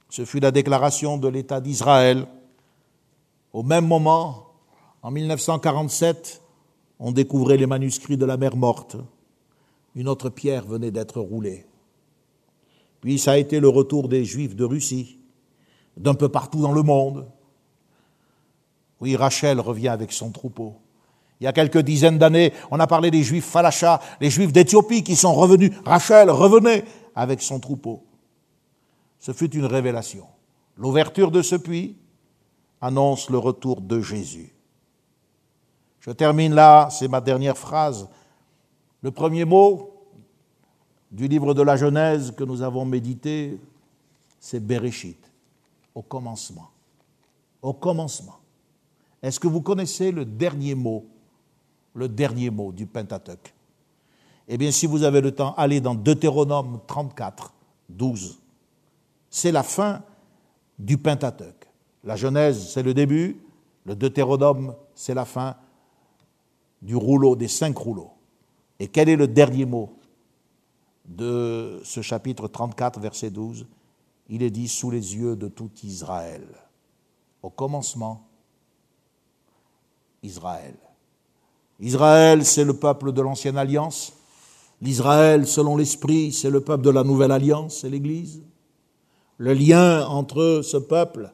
[0.08, 2.26] Ce fut la déclaration de l'État d'Israël.
[3.52, 4.46] Au même moment,
[5.02, 6.40] en 1947,
[7.00, 8.96] on découvrait les manuscrits de la mer morte.
[9.98, 11.66] Une autre pierre venait d'être roulée.
[13.00, 15.18] Puis ça a été le retour des Juifs de Russie,
[15.96, 17.26] d'un peu partout dans le monde,
[19.00, 20.76] oui, Rachel revient avec son troupeau.
[21.40, 25.04] Il y a quelques dizaines d'années, on a parlé des Juifs Falasha, les Juifs d'Éthiopie
[25.04, 25.72] qui sont revenus.
[25.84, 26.84] Rachel revenait
[27.14, 28.04] avec son troupeau.
[29.20, 30.26] Ce fut une révélation.
[30.76, 31.96] L'ouverture de ce puits
[32.80, 34.52] annonce le retour de Jésus.
[36.00, 38.08] Je termine là, c'est ma dernière phrase.
[39.02, 39.92] Le premier mot
[41.10, 43.58] du livre de la Genèse que nous avons médité,
[44.40, 45.18] c'est Bereshit,
[45.94, 46.70] au commencement.
[47.60, 48.36] au commencement.
[49.20, 51.04] Est-ce que vous connaissez le dernier mot,
[51.94, 53.52] le dernier mot du Pentateuque?
[54.46, 57.52] Eh bien, si vous avez le temps, allez dans Deutéronome 34,
[57.88, 58.38] 12.
[59.28, 60.02] C'est la fin
[60.78, 61.66] du Pentateuque.
[62.04, 63.40] La Genèse, c'est le début,
[63.84, 65.56] le Deutéronome, c'est la fin
[66.80, 68.12] du rouleau, des cinq rouleaux.
[68.80, 69.98] Et quel est le dernier mot
[71.04, 73.66] de ce chapitre 34, verset 12
[74.28, 76.46] Il est dit sous les yeux de tout Israël.
[77.42, 78.28] Au commencement,
[80.22, 80.76] Israël.
[81.80, 84.12] Israël, c'est le peuple de l'ancienne alliance.
[84.80, 88.42] L'Israël, selon l'Esprit, c'est le peuple de la nouvelle alliance, c'est l'Église.
[89.38, 91.32] Le lien entre ce peuple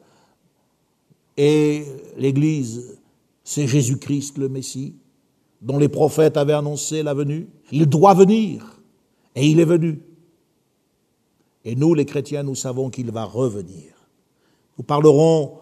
[1.37, 1.85] et
[2.17, 2.99] l'Église,
[3.43, 4.95] c'est Jésus-Christ le Messie,
[5.65, 7.49] dont les prophètes avaient annoncé la venue.
[7.71, 8.79] Il doit venir,
[9.33, 9.99] et il est venu.
[11.65, 13.91] Et nous, les chrétiens, nous savons qu'il va revenir.
[14.77, 15.57] Nous parlerons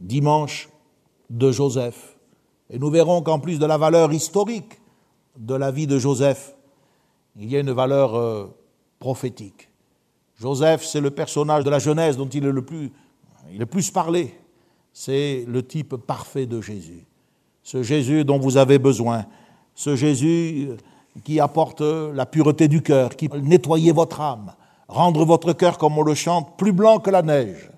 [0.00, 0.68] dimanche
[1.30, 2.16] de Joseph.
[2.70, 4.80] Et nous verrons qu'en plus de la valeur historique
[5.38, 6.56] de la vie de Joseph,
[7.38, 8.46] il y a une valeur euh,
[8.98, 9.68] prophétique.
[10.40, 12.90] Joseph, c'est le personnage de la Genèse dont il est le plus,
[13.52, 14.34] il est plus parlé.
[14.92, 17.06] C'est le type parfait de Jésus.
[17.66, 19.26] Ce Jésus dont vous avez besoin.
[19.74, 20.68] Ce Jésus
[21.24, 24.52] qui apporte la pureté du cœur, qui nettoyer votre âme,
[24.86, 27.72] rendre votre cœur, comme on le chante, plus blanc que la neige.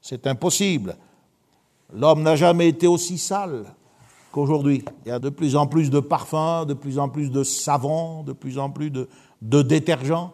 [0.00, 0.96] C'est impossible.
[1.92, 3.66] L'homme n'a jamais été aussi sale
[4.32, 4.82] qu'aujourd'hui.
[5.04, 8.22] Il y a de plus en plus de parfums, de plus en plus de savons,
[8.22, 10.32] de plus en plus de détergents,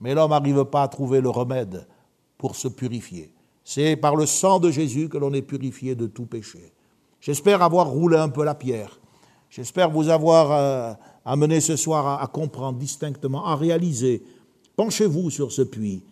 [0.00, 1.86] mais l'homme n'arrive pas à trouver le remède
[2.36, 3.32] pour se purifier.
[3.62, 6.72] C'est par le sang de Jésus que l'on est purifié de tout péché.
[7.22, 9.00] J'espère avoir roulé un peu la pierre.
[9.48, 10.92] J'espère vous avoir euh,
[11.24, 14.24] amené ce soir à, à comprendre distinctement, à réaliser.
[14.74, 16.02] Penchez-vous sur ce puits.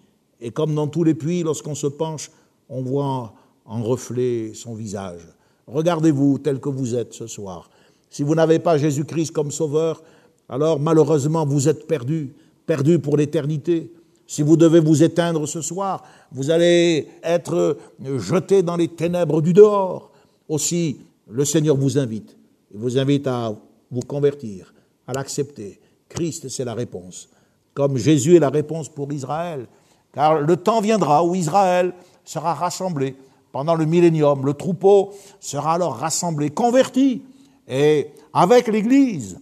[0.40, 2.30] Et comme dans tous les puits, lorsqu'on se penche,
[2.68, 3.34] on voit
[3.64, 5.26] en reflet son visage.
[5.66, 7.70] Regardez-vous tel que vous êtes ce soir.
[8.08, 10.02] Si vous n'avez pas Jésus-Christ comme sauveur,
[10.48, 12.34] alors malheureusement vous êtes perdu,
[12.66, 13.92] perdu pour l'éternité.
[14.28, 17.78] Si vous devez vous éteindre ce soir, vous allez être
[18.18, 20.09] jeté dans les ténèbres du dehors.
[20.50, 20.98] Aussi,
[21.28, 22.36] le Seigneur vous invite.
[22.74, 23.54] Il vous invite à
[23.88, 24.74] vous convertir,
[25.06, 25.80] à l'accepter.
[26.08, 27.28] Christ, c'est la réponse.
[27.72, 29.68] Comme Jésus est la réponse pour Israël.
[30.12, 31.94] Car le temps viendra où Israël
[32.24, 33.14] sera rassemblé
[33.52, 34.44] pendant le millénium.
[34.44, 37.22] Le troupeau sera alors rassemblé, converti,
[37.68, 39.38] et avec l'Église,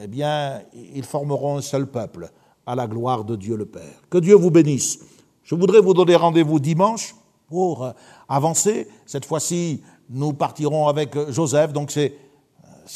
[0.00, 0.62] eh bien,
[0.94, 2.30] ils formeront un seul peuple
[2.64, 4.02] à la gloire de Dieu le Père.
[4.08, 5.00] Que Dieu vous bénisse.
[5.42, 7.16] Je voudrais vous donner rendez-vous dimanche
[7.48, 7.92] pour
[8.28, 8.86] avancer.
[9.04, 12.14] Cette fois-ci, nous partirons avec Joseph, donc c'est,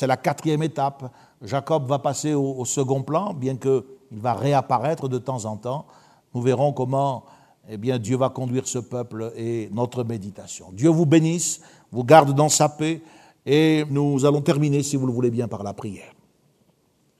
[0.07, 1.11] la quatrième étape.
[1.43, 5.87] Jacob va passer au, au second plan, bien qu'il va réapparaître de temps en temps.
[6.35, 7.25] Nous verrons comment
[7.71, 10.67] eh bien Dieu va conduire ce peuple et notre méditation.
[10.73, 11.61] Dieu vous bénisse,
[11.93, 13.03] vous garde dans sa paix
[13.45, 16.13] et nous allons terminer, si vous le voulez bien, par la prière.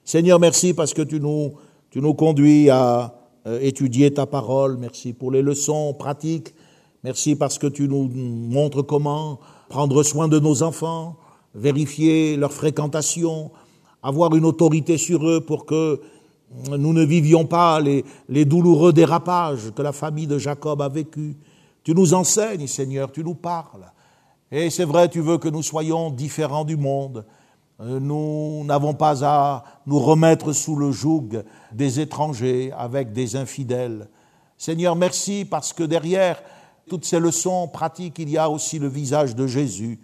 [0.05, 1.55] Seigneur, merci parce que tu nous,
[1.91, 3.14] tu nous conduis à
[3.47, 4.78] euh, étudier ta parole.
[4.78, 6.55] Merci pour les leçons pratiques.
[7.05, 11.16] Merci parce que tu nous montres comment prendre soin de nos enfants,
[11.54, 13.50] vérifier leur fréquentation,
[14.02, 16.00] avoir une autorité sur eux pour que
[16.70, 21.36] nous ne vivions pas les, les, douloureux dérapages que la famille de Jacob a vécu.
[21.84, 23.92] Tu nous enseignes, Seigneur, tu nous parles.
[24.50, 27.26] Et c'est vrai, tu veux que nous soyons différents du monde.
[27.80, 31.42] Euh, nous n'avons pas à nous remettre sous le joug
[31.72, 34.08] des étrangers avec des infidèles.
[34.56, 36.42] Seigneur, merci parce que derrière
[36.89, 39.99] toutes ces leçons pratiques, il y a aussi le visage de Jésus,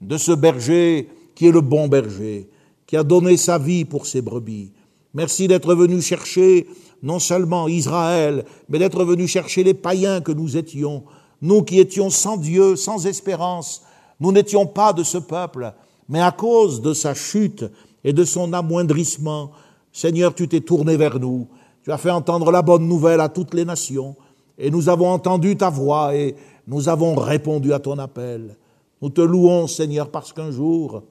[0.00, 2.48] de ce berger qui est le bon berger,
[2.86, 4.72] qui a donné sa vie pour ses brebis.
[5.14, 6.66] Merci d'être venu chercher
[7.02, 11.04] non seulement Israël, mais d'être venu chercher les païens que nous étions,
[11.40, 13.82] nous qui étions sans Dieu, sans espérance.
[14.20, 15.72] Nous n'étions pas de ce peuple,
[16.08, 17.64] mais à cause de sa chute
[18.02, 19.50] et de son amoindrissement,
[19.92, 21.46] Seigneur, tu t'es tourné vers nous,
[21.84, 24.16] tu as fait entendre la bonne nouvelle à toutes les nations,
[24.58, 26.34] et nous avons entendu ta voix et
[26.66, 28.56] nous avons répondu à ton appel.
[29.02, 31.02] Nous te louons, Seigneur, parce qu'un jour,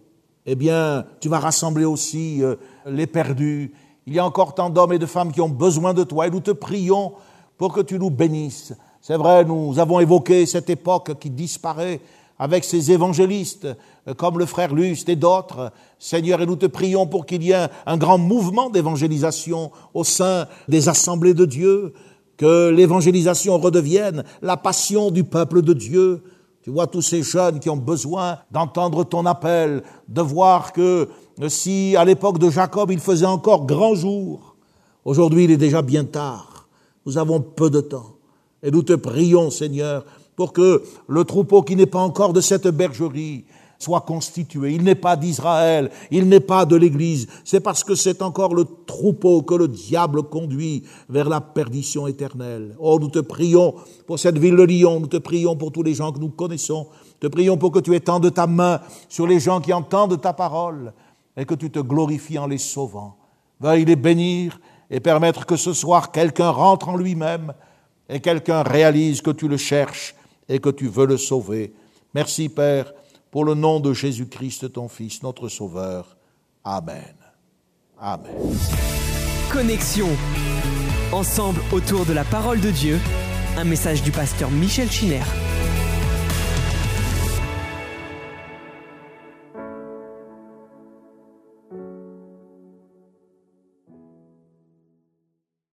[0.45, 3.73] eh bien, tu vas rassembler aussi euh, les perdus
[4.05, 6.29] il y a encore tant d'hommes et de femmes qui ont besoin de toi et
[6.29, 7.13] nous te prions
[7.57, 8.73] pour que tu nous bénisses.
[9.01, 12.01] C'est vrai, nous avons évoqué cette époque qui disparaît
[12.39, 13.67] avec ces évangélistes
[14.07, 15.71] euh, comme le frère Luste et d'autres.
[15.99, 20.47] Seigneur, et nous te prions pour qu'il y ait un grand mouvement d'évangélisation au sein
[20.67, 21.93] des assemblées de Dieu,
[22.43, 26.21] que l'évangélisation redevienne la passion du peuple de Dieu.
[26.61, 31.07] Tu vois tous ces jeunes qui ont besoin d'entendre ton appel, de voir que
[31.47, 34.57] si à l'époque de Jacob il faisait encore grand jour,
[35.05, 36.67] aujourd'hui il est déjà bien tard.
[37.05, 38.17] Nous avons peu de temps.
[38.61, 40.03] Et nous te prions, Seigneur,
[40.35, 43.45] pour que le troupeau qui n'est pas encore de cette bergerie
[43.83, 44.73] soit constitué.
[44.73, 47.27] Il n'est pas d'Israël, il n'est pas de l'Église.
[47.43, 52.75] C'est parce que c'est encore le troupeau que le diable conduit vers la perdition éternelle.
[52.79, 53.75] Oh, nous te prions
[54.07, 56.87] pour cette ville de Lyon, nous te prions pour tous les gens que nous connaissons,
[57.19, 58.79] te prions pour que tu étendes ta main
[59.09, 60.93] sur les gens qui entendent ta parole
[61.35, 63.17] et que tu te glorifies en les sauvant.
[63.59, 64.59] Veuille les bénir
[64.89, 67.53] et permettre que ce soir quelqu'un rentre en lui-même
[68.09, 70.15] et quelqu'un réalise que tu le cherches
[70.47, 71.73] et que tu veux le sauver.
[72.13, 72.93] Merci Père
[73.33, 76.17] pour le nom de Jésus-Christ, ton Fils, notre Sauveur.
[76.63, 77.15] Amen.
[77.99, 78.31] Amen.
[79.51, 80.07] Connexion.
[81.11, 82.99] Ensemble autour de la parole de Dieu,
[83.57, 85.23] un message du pasteur Michel Chiner.